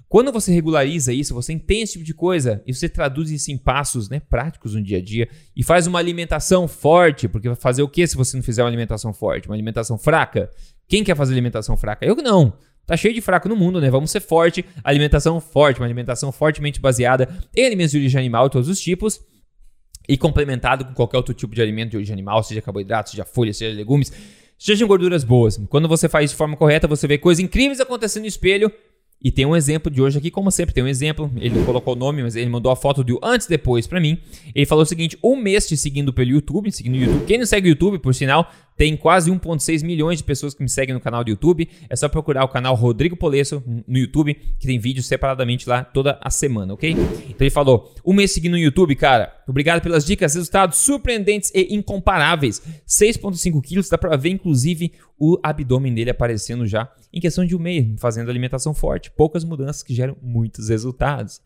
Quando 0.09 0.31
você 0.31 0.53
regulariza 0.53 1.13
isso, 1.13 1.35
você 1.35 1.53
entende 1.53 1.83
esse 1.83 1.93
tipo 1.95 2.05
de 2.05 2.15
coisa 2.15 2.63
e 2.65 2.73
você 2.73 2.89
traduz 2.89 3.33
isso 3.33 3.51
em 3.51 3.59
passos 3.59 4.09
né, 4.09 4.21
práticos 4.21 4.75
no 4.75 4.81
dia 4.81 4.99
a 4.99 5.03
dia 5.03 5.29
e 5.57 5.65
faz 5.65 5.89
uma 5.89 5.99
alimentação 5.99 6.69
forte, 6.69 7.27
porque 7.27 7.49
vai 7.49 7.57
fazer 7.57 7.83
o 7.83 7.89
que 7.89 8.07
se 8.07 8.17
você 8.17 8.37
não 8.37 8.45
fizer 8.45 8.63
uma 8.63 8.69
alimentação 8.69 9.13
forte? 9.13 9.49
Uma 9.49 9.57
alimentação 9.57 9.99
fraca? 9.99 10.49
Quem 10.87 11.03
quer 11.03 11.17
fazer 11.17 11.33
alimentação 11.33 11.77
fraca? 11.77 12.07
Eu 12.07 12.15
não. 12.15 12.57
Tá 12.87 12.97
cheio 12.97 13.15
de 13.15 13.21
fraco 13.21 13.49
no 13.49 13.57
mundo, 13.57 13.81
né? 13.81 13.91
Vamos 13.91 14.11
ser 14.11 14.21
forte, 14.21 14.65
alimentação 14.83 15.41
forte, 15.41 15.81
uma 15.81 15.87
alimentação 15.87 16.31
fortemente 16.31 16.81
baseada 16.81 17.29
em 17.57 17.65
alimentos 17.65 17.93
de 17.93 17.99
origem 17.99 18.19
animal, 18.19 18.51
todos 18.51 18.69
os 18.69 18.81
tipos, 18.81 19.21
e 20.09 20.17
complementado 20.19 20.85
com 20.85 20.93
qualquer 20.93 21.17
outro 21.17 21.33
tipo 21.33 21.55
de 21.55 21.63
alimento 21.63 21.91
de 21.91 21.97
origem 21.97 22.13
animal, 22.13 22.43
seja 22.43 22.61
carboidrato, 22.61 23.11
seja 23.11 23.25
folha, 23.25 23.53
seja 23.55 23.75
legumes, 23.75 24.13
seja 24.59 24.85
gorduras 24.87 25.25
boas. 25.25 25.59
Quando 25.69 25.89
você 25.89 26.09
faz 26.09 26.31
de 26.31 26.37
forma 26.37 26.57
correta, 26.57 26.87
você 26.87 27.07
vê 27.07 27.17
coisas 27.17 27.43
incríveis 27.43 27.81
acontecendo 27.81 28.23
no 28.23 28.29
espelho 28.29 28.71
e 29.25 29.31
tem 29.31 29.47
um 29.47 29.57
exemplo 29.57 29.91
de 29.91 30.03
hoje 30.03 30.19
aqui, 30.19 30.31
como 30.31 30.51
sempre, 30.51 30.75
tem 30.75 30.85
um 30.85 30.87
exemplo. 30.87 31.33
Ele 31.37 31.55
não 31.55 31.65
colocou 31.65 31.95
o 31.95 31.97
nome, 31.97 32.23
mas 32.23 32.37
ele 32.37 32.51
mandou 32.51 32.71
a 32.71 32.77
foto 32.77 33.03
do 33.03 33.19
antes 33.23 33.47
e 33.47 33.51
depois 33.51 33.87
para 33.87 33.99
mim. 33.99 34.19
Ele 34.55 34.67
falou 34.67 34.83
o 34.83 34.87
seguinte: 34.87 35.19
um 35.25 35.35
mês 35.35 35.67
te 35.67 35.79
seguindo 35.79 36.13
pelo 36.13 36.29
YouTube, 36.29 36.71
seguindo 36.71 36.95
o 36.95 36.99
YouTube. 36.99 37.25
Quem 37.25 37.39
não 37.39 37.47
segue 37.47 37.69
o 37.69 37.71
YouTube, 37.71 37.99
por 37.99 38.15
sinal, 38.15 38.53
tem 38.77 38.97
quase 38.97 39.31
1,6 39.31 39.85
milhões 39.85 40.19
de 40.19 40.25
pessoas 40.25 40.55
que 40.55 40.63
me 40.63 40.69
seguem 40.69 40.95
no 40.95 41.01
canal 41.01 41.23
do 41.23 41.31
YouTube. 41.31 41.69
É 41.89 41.97
só 41.97 42.09
procurar 42.09 42.45
o 42.45 42.49
canal 42.49 42.75
Rodrigo 42.75 43.17
Polesso 43.17 43.63
no 43.87 43.99
YouTube, 43.99 44.35
que 44.59 44.67
tem 44.67 44.79
vídeos 44.79 45.07
separadamente 45.07 45.69
lá 45.69 45.85
toda 45.85 46.19
a 46.21 46.31
semana, 46.31 46.75
ok? 46.75 46.91
Então 46.91 47.37
ele 47.41 47.51
falou: 47.51 47.93
um 48.05 48.13
mês 48.13 48.33
seguindo 48.33 48.53
no 48.53 48.59
YouTube, 48.59 48.95
cara. 48.97 49.33
Obrigado 49.47 49.83
pelas 49.83 50.05
dicas, 50.05 50.35
resultados 50.35 50.79
surpreendentes 50.79 51.53
e 51.55 51.75
incomparáveis. 51.75 52.63
6,5 52.89 53.61
quilos, 53.63 53.89
dá 53.89 53.99
pra 53.99 54.17
ver 54.17 54.31
inclusive 54.31 54.93
o 55.19 55.39
abdômen 55.43 55.95
dele 55.95 56.11
aparecendo 56.11 56.67
já 56.67 56.91
em 57.13 57.21
questão 57.21 57.47
de 57.47 57.55
um 57.55 57.61
mês, 57.61 57.87
fazendo 57.99 58.29
alimentação 58.29 58.75
forte. 58.75 59.11
Poucas 59.11 59.45
mudanças 59.45 59.85
que 59.85 59.95
geram 59.95 60.17
muitos 60.21 60.69
resultados. 60.69 61.41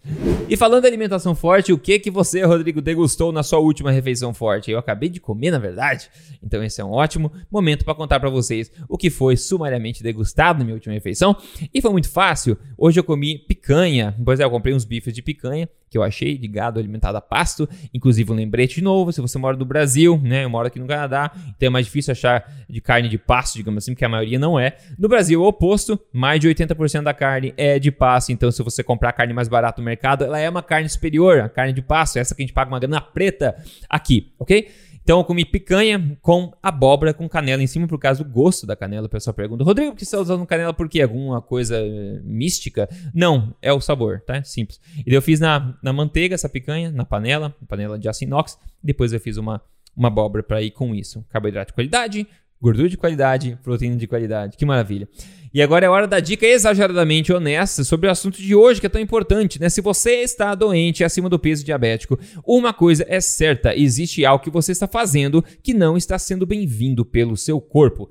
E 0.49 0.57
falando 0.57 0.83
de 0.83 0.89
alimentação 0.89 1.35
forte, 1.35 1.75
o 1.75 1.79
que 1.79 1.99
que 1.99 2.11
você, 2.11 2.43
Rodrigo, 2.43 2.81
degustou 2.81 3.31
na 3.33 3.43
sua 3.43 3.59
última 3.59 3.91
refeição 3.91 4.33
forte? 4.33 4.71
Eu 4.71 4.79
acabei 4.79 5.11
de 5.11 5.21
comer, 5.21 5.51
na 5.51 5.59
verdade. 5.59 6.09
Então 6.43 6.65
esse 6.65 6.81
é 6.81 6.85
um 6.85 6.93
ótimo 6.93 7.18
momento 7.51 7.85
para 7.85 7.95
contar 7.95 8.21
para 8.21 8.31
vocês 8.31 8.71
o 8.89 8.97
que 8.97 9.11
foi 9.11 9.37
sumariamente 9.37 10.03
degustado 10.03 10.59
na 10.59 10.65
minha 10.65 10.75
última 10.75 10.95
refeição. 10.95 11.37
E 11.73 11.81
foi 11.81 11.91
muito 11.91 12.11
fácil. 12.11 12.57
Hoje 12.77 12.99
eu 12.99 13.05
comi 13.05 13.39
picanha. 13.39 14.15
Pois 14.25 14.41
é, 14.41 14.45
eu 14.45 14.51
comprei 14.51 14.75
uns 14.75 14.85
bifes 14.85 15.15
de 15.15 15.23
picanha 15.23 15.69
que 15.91 15.97
eu 15.97 16.03
achei 16.03 16.37
de 16.37 16.47
gado 16.47 16.79
alimentado 16.79 17.17
a 17.17 17.21
pasto. 17.21 17.69
Inclusive 17.93 18.31
um 18.31 18.35
lembrete 18.35 18.77
de 18.77 18.83
novo, 18.83 19.13
se 19.13 19.21
você 19.21 19.39
mora 19.39 19.57
no 19.57 19.65
Brasil, 19.65 20.21
né? 20.23 20.45
Eu 20.45 20.51
moro 20.51 20.67
aqui 20.67 20.79
no 20.79 20.87
Canadá, 20.87 21.33
então 21.57 21.67
é 21.67 21.71
mais 21.71 21.87
difícil 21.87 22.13
achar 22.13 22.51
de 22.69 22.81
carne 22.81 23.09
de 23.09 23.19
pasto, 23.19 23.57
digamos 23.57 23.85
assim, 23.85 23.93
porque 23.93 24.05
a 24.05 24.09
maioria 24.09 24.39
não 24.39 24.59
é. 24.59 24.77
No 24.99 25.09
Brasil 25.09 25.41
é 25.41 25.45
o 25.45 25.47
oposto, 25.47 25.99
mais 26.13 26.41
de 26.41 26.49
80% 26.49 27.03
da 27.03 27.15
carne 27.15 27.55
é 27.57 27.79
de 27.79 27.91
pasto, 27.91 28.33
então 28.33 28.51
se 28.51 28.63
você 28.63 28.83
comprar 28.83 29.13
carne 29.13 29.33
mais 29.33 29.49
barata 29.49 29.81
no 29.81 29.85
mercado, 29.85 30.25
ela 30.25 30.39
é 30.39 30.49
uma 30.49 30.63
carne 30.63 30.89
superior, 30.89 31.41
a 31.41 31.49
carne 31.49 31.73
de 31.73 31.83
pasto, 31.83 32.19
essa 32.19 32.35
que 32.35 32.43
a 32.43 32.45
gente 32.45 32.55
paga 32.55 32.71
uma 32.71 32.79
grana 32.79 33.01
preta 33.01 33.57
aqui, 33.89 34.33
ok? 34.39 34.69
Então 35.09 35.21
eu 35.21 35.25
comi 35.25 35.43
picanha 35.43 36.19
com 36.21 36.53
abóbora 36.63 37.15
com 37.15 37.27
canela 37.27 37.63
em 37.63 37.67
cima, 37.67 37.89
por 37.89 37.99
causa 37.99 38.23
do 38.23 38.29
gosto 38.29 38.67
da 38.67 38.77
canela. 38.77 39.07
O 39.07 39.09
pessoal 39.09 39.33
pergunta, 39.33 39.65
Rodrigo, 39.65 39.93
por 39.93 39.97
que 39.97 40.05
você 40.05 40.15
está 40.15 40.21
usando 40.21 40.45
canela? 40.45 40.75
Por 40.75 40.87
quê? 40.87 41.01
Alguma 41.01 41.41
coisa 41.41 41.79
eh, 41.79 42.21
mística? 42.23 42.87
Não, 43.15 43.57
é 43.63 43.73
o 43.73 43.81
sabor, 43.81 44.21
tá? 44.21 44.45
Simples. 44.45 44.79
E 45.07 45.15
eu 45.15 45.23
fiz 45.23 45.41
na, 45.41 45.79
na 45.83 45.95
manteiga 45.95 46.35
essa 46.35 46.47
picanha, 46.47 46.93
na 46.93 47.07
panela, 47.07 47.57
panela 47.67 47.99
de 47.99 48.07
aço 48.07 48.23
inox. 48.23 48.59
Depois 48.85 49.11
eu 49.15 49.19
fiz 49.19 49.39
uma, 49.39 49.63
uma 49.97 50.09
abóbora 50.09 50.43
para 50.43 50.61
ir 50.61 50.73
com 50.73 50.95
isso. 50.95 51.25
Carboidrato 51.31 51.71
de 51.71 51.75
qualidade, 51.75 52.27
gordura 52.61 52.89
de 52.89 52.97
qualidade, 52.97 53.59
proteína 53.63 53.97
de 53.97 54.07
qualidade. 54.07 54.57
Que 54.57 54.67
maravilha. 54.67 55.09
E 55.53 55.63
agora 55.63 55.87
é 55.87 55.89
hora 55.89 56.07
da 56.07 56.21
dica 56.21 56.47
exageradamente 56.47 57.33
honesta 57.33 57.83
sobre 57.83 58.07
o 58.07 58.11
assunto 58.11 58.37
de 58.37 58.55
hoje 58.55 58.81
que 58.81 58.87
é 58.87 58.91
tão 58.91 59.01
importante, 59.01 59.59
né? 59.59 59.69
Se 59.69 59.81
você 59.81 60.17
está 60.17 60.55
doente 60.55 61.03
acima 61.03 61.29
do 61.29 61.39
peso 61.39 61.65
diabético, 61.65 62.19
uma 62.47 62.73
coisa 62.73 63.05
é 63.09 63.21
certa: 63.21 63.75
existe 63.75 64.25
algo 64.27 64.45
que 64.45 64.51
você 64.51 64.73
está 64.73 64.87
fazendo 64.87 65.43
que 65.63 65.73
não 65.73 65.97
está 65.97 66.19
sendo 66.19 66.45
bem-vindo 66.45 67.05
pelo 67.05 67.37
seu 67.37 67.61
corpo. 67.61 68.11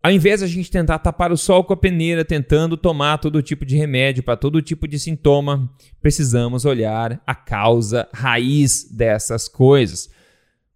Ao 0.00 0.12
invés 0.12 0.38
de 0.38 0.46
a 0.46 0.48
gente 0.48 0.70
tentar 0.70 1.00
tapar 1.00 1.32
o 1.32 1.36
sol 1.36 1.64
com 1.64 1.72
a 1.72 1.76
peneira, 1.76 2.24
tentando 2.24 2.76
tomar 2.76 3.18
todo 3.18 3.42
tipo 3.42 3.66
de 3.66 3.76
remédio 3.76 4.22
para 4.22 4.36
todo 4.36 4.62
tipo 4.62 4.86
de 4.86 4.96
sintoma, 4.96 5.68
precisamos 6.00 6.64
olhar 6.64 7.20
a 7.26 7.34
causa 7.34 8.08
raiz 8.14 8.84
dessas 8.84 9.48
coisas. 9.48 10.08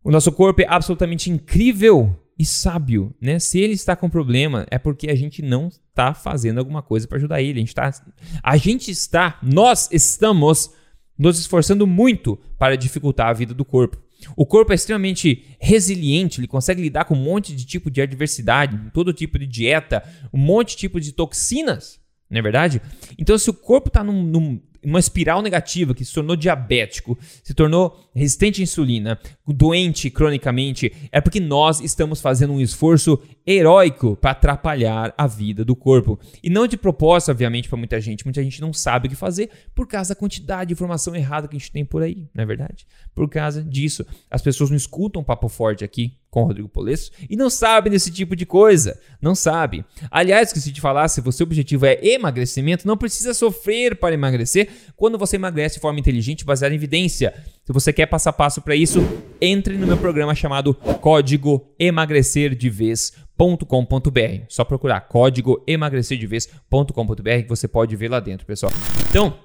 O 0.03 0.11
nosso 0.11 0.33
corpo 0.33 0.61
é 0.61 0.67
absolutamente 0.69 1.31
incrível 1.31 2.19
e 2.39 2.45
sábio, 2.45 3.15
né? 3.21 3.39
Se 3.39 3.61
ele 3.61 3.75
está 3.75 3.95
com 3.95 4.09
problema, 4.09 4.67
é 4.71 4.79
porque 4.79 5.11
a 5.11 5.15
gente 5.15 5.43
não 5.43 5.69
está 5.69 6.15
fazendo 6.15 6.59
alguma 6.59 6.83
coisa 6.83 7.07
para 7.07 7.19
ajudar 7.19 7.43
ele. 7.43 7.59
A 7.59 7.61
gente, 7.61 7.69
está, 7.69 8.05
a 8.43 8.57
gente 8.57 8.91
está, 8.91 9.39
nós 9.43 9.89
estamos 9.93 10.73
nos 11.19 11.39
esforçando 11.39 11.87
muito 11.87 12.39
para 12.59 12.77
dificultar 12.77 13.29
a 13.29 13.33
vida 13.33 13.55
do 13.55 13.65
corpo. 13.65 13.99
O 14.37 14.47
corpo 14.47 14.73
é 14.73 14.75
extremamente 14.75 15.45
resiliente, 15.61 16.41
ele 16.41 16.47
consegue 16.47 16.81
lidar 16.81 17.05
com 17.05 17.15
um 17.15 17.23
monte 17.23 17.55
de 17.55 17.67
tipo 17.67 17.91
de 17.91 18.01
adversidade, 18.01 18.91
todo 18.93 19.13
tipo 19.13 19.39
de 19.39 19.47
dieta, 19.47 20.03
um 20.33 20.39
monte 20.39 20.71
de 20.71 20.77
tipo 20.77 21.01
de 21.01 21.13
toxinas, 21.13 22.01
não 22.31 22.39
é 22.39 22.43
verdade? 22.43 22.81
Então, 23.19 23.37
se 23.37 23.51
o 23.51 23.55
corpo 23.55 23.89
está 23.89 24.03
num, 24.05 24.23
num, 24.23 24.61
uma 24.85 24.99
espiral 24.99 25.43
negativa 25.43 25.95
que 25.95 26.05
se 26.05 26.13
tornou 26.13 26.37
diabético, 26.37 27.19
se 27.43 27.55
tornou 27.55 28.11
resistente 28.15 28.61
à 28.61 28.65
insulina, 28.65 29.19
doente 29.47 30.11
cronicamente, 30.11 30.93
é 31.11 31.21
porque 31.21 31.41
nós 31.41 31.81
estamos 31.81 32.21
fazendo 32.21 32.53
um 32.53 32.61
esforço 32.61 33.21
heróico 33.47 34.17
para 34.17 34.33
atrapalhar 34.33 35.15
a 35.17 35.27
vida 35.27 35.65
do 35.65 35.77
corpo. 35.77 36.19
E 36.43 36.51
não 36.51 36.67
de 36.67 36.77
propósito, 36.77 37.31
obviamente, 37.31 37.69
para 37.69 37.79
muita 37.79 38.01
gente. 38.01 38.25
Muita 38.25 38.43
gente 38.43 38.61
não 38.61 38.73
sabe 38.73 39.07
o 39.07 39.11
que 39.11 39.17
fazer 39.17 39.51
por 39.75 39.87
causa 39.87 40.15
da 40.15 40.19
quantidade 40.19 40.69
de 40.69 40.75
informação 40.75 41.15
errada 41.15 41.49
que 41.49 41.57
a 41.57 41.59
gente 41.59 41.73
tem 41.73 41.85
por 41.85 42.03
aí, 42.03 42.29
não 42.35 42.43
é 42.43 42.47
verdade? 42.47 42.87
Por 43.15 43.29
causa 43.29 43.63
disso, 43.63 44.05
as 44.31 44.43
pessoas 44.43 44.71
não 44.71 44.77
escutam 44.77 45.23
papo 45.23 45.49
forte 45.49 45.85
aqui 45.85 46.17
com 46.33 46.45
o 46.45 46.47
Rodrigo 46.47 46.69
Polesso 46.69 47.13
e 47.29 47.37
não 47.37 47.51
sabem 47.51 47.93
desse 47.93 48.11
tipo 48.11 48.35
de 48.35 48.47
coisa. 48.47 48.99
Não 49.21 49.35
sabe. 49.35 49.85
Aliás, 50.11 50.49
esqueci 50.49 50.73
de 50.73 50.81
falar, 50.81 51.07
se 51.09 51.23
seu 51.31 51.45
objetivo 51.45 51.85
é 51.85 51.99
emagrecimento, 52.03 52.89
não 52.89 52.97
precisa 52.97 53.35
sofrer 53.35 53.97
para 53.97 54.15
emagrecer 54.15 54.67
quando 54.97 55.19
você 55.19 55.37
emagrece 55.37 55.75
de 55.75 55.83
forma 55.83 56.01
inteligente 56.01 56.43
baseada 56.43 56.75
em 56.75 56.79
evidência. 56.79 57.35
Se 57.67 57.73
você 57.73 57.93
quer 57.93 58.07
passo 58.07 58.31
a 58.31 58.33
passo 58.33 58.63
para 58.63 58.75
isso, 58.75 59.01
entre 59.43 59.77
no 59.77 59.87
meu 59.87 59.99
programa 59.99 60.35
chamado 60.35 60.73
Código 60.75 61.71
Emagrecer 61.79 62.55
de 62.55 62.71
Vez.com.br. 62.71 64.45
Só 64.49 64.65
procurar 64.65 65.03
código 65.03 65.63
emagrecer 65.67 66.17
de 66.17 66.27
vez.com.br 66.27 67.43
que 67.43 67.49
você 67.49 67.69
pode 67.69 67.95
ver 67.95 68.09
lá 68.09 68.21
dentro, 68.21 68.47
pessoal. 68.47 68.73
Então, 69.11 69.39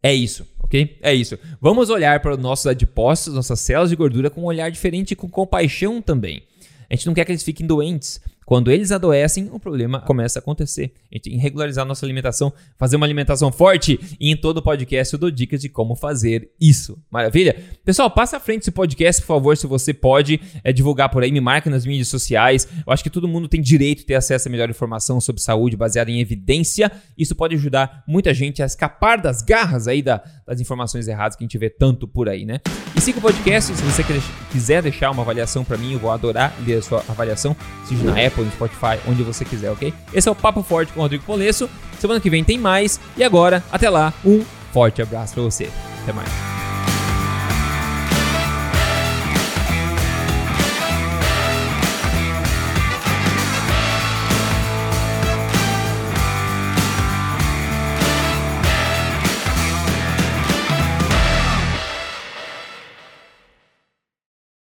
é 0.00 0.14
isso, 0.14 0.46
ok? 0.64 0.98
É 1.02 1.14
isso. 1.14 1.38
Vamos 1.60 1.90
olhar 1.90 2.20
para 2.20 2.32
os 2.32 2.38
nossos 2.38 2.66
adipócitos, 2.66 3.34
nossas 3.34 3.60
células 3.60 3.90
de 3.90 3.96
gordura 3.96 4.30
com 4.30 4.42
um 4.42 4.46
olhar 4.46 4.70
diferente 4.70 5.12
e 5.12 5.16
com 5.16 5.28
compaixão 5.28 6.00
também. 6.02 6.42
A 6.90 6.94
gente 6.94 7.06
não 7.06 7.14
quer 7.14 7.24
que 7.24 7.32
eles 7.32 7.42
fiquem 7.42 7.66
doentes. 7.66 8.20
Quando 8.44 8.70
eles 8.70 8.92
adoecem, 8.92 9.48
o 9.52 9.58
problema 9.58 10.00
começa 10.00 10.38
a 10.38 10.40
acontecer. 10.40 10.92
A 11.10 11.14
gente 11.14 11.24
tem 11.24 11.32
que 11.34 11.38
regularizar 11.38 11.84
nossa 11.84 12.04
alimentação, 12.04 12.52
fazer 12.76 12.96
uma 12.96 13.06
alimentação 13.06 13.50
forte 13.50 13.98
e 14.20 14.30
em 14.30 14.36
todo 14.36 14.58
o 14.58 14.62
podcast 14.62 15.12
eu 15.14 15.18
dou 15.18 15.30
dicas 15.30 15.60
de 15.60 15.68
como 15.68 15.94
fazer 15.94 16.50
isso. 16.60 16.98
Maravilha? 17.10 17.56
Pessoal, 17.84 18.10
passa 18.10 18.36
à 18.36 18.40
frente 18.40 18.62
esse 18.62 18.70
podcast, 18.70 19.22
por 19.22 19.28
favor, 19.28 19.56
se 19.56 19.66
você 19.66 19.94
pode 19.94 20.40
é, 20.62 20.72
divulgar 20.72 21.08
por 21.08 21.22
aí, 21.22 21.32
me 21.32 21.40
marca 21.40 21.70
nas 21.70 21.86
mídias 21.86 22.08
sociais. 22.08 22.68
Eu 22.86 22.92
acho 22.92 23.02
que 23.02 23.10
todo 23.10 23.28
mundo 23.28 23.48
tem 23.48 23.60
direito 23.60 23.98
de 23.98 24.06
ter 24.06 24.14
acesso 24.14 24.48
a 24.48 24.50
melhor 24.50 24.68
informação 24.68 25.20
sobre 25.20 25.40
saúde 25.40 25.76
baseada 25.76 26.10
em 26.10 26.20
evidência. 26.20 26.90
Isso 27.16 27.34
pode 27.34 27.54
ajudar 27.54 28.02
muita 28.06 28.34
gente 28.34 28.62
a 28.62 28.66
escapar 28.66 29.20
das 29.20 29.42
garras 29.42 29.88
aí 29.88 30.02
da, 30.02 30.22
das 30.46 30.60
informações 30.60 31.08
erradas 31.08 31.36
que 31.36 31.44
a 31.44 31.46
gente 31.46 31.58
vê 31.58 31.70
tanto 31.70 32.06
por 32.06 32.28
aí, 32.28 32.44
né? 32.44 32.60
E 32.96 33.00
siga 33.00 33.18
o 33.18 33.22
podcast, 33.22 33.74
se 33.74 33.82
você 33.82 34.04
quiser 34.50 34.82
deixar 34.82 35.10
uma 35.10 35.22
avaliação 35.22 35.64
para 35.64 35.76
mim, 35.76 35.92
eu 35.92 35.98
vou 35.98 36.10
adorar 36.10 36.54
ler 36.66 36.78
a 36.78 36.82
sua 36.82 37.04
avaliação, 37.08 37.56
seja 37.86 38.02
na 38.04 38.12
Apple 38.12 38.33
Apple, 38.34 38.44
no 38.44 38.50
Spotify, 38.50 39.00
onde 39.08 39.22
você 39.22 39.44
quiser, 39.44 39.70
ok? 39.70 39.94
Esse 40.12 40.28
é 40.28 40.32
o 40.32 40.34
Papo 40.34 40.62
Forte 40.62 40.92
com 40.92 41.00
o 41.00 41.02
Rodrigo 41.02 41.24
Polesso. 41.24 41.70
Semana 41.98 42.20
que 42.20 42.28
vem 42.28 42.44
tem 42.44 42.58
mais. 42.58 43.00
E 43.16 43.22
agora, 43.22 43.62
até 43.72 43.88
lá, 43.88 44.12
um 44.24 44.44
forte 44.72 45.00
abraço 45.00 45.34
para 45.34 45.42
você. 45.44 45.70
Até 46.02 46.12
mais. 46.12 46.63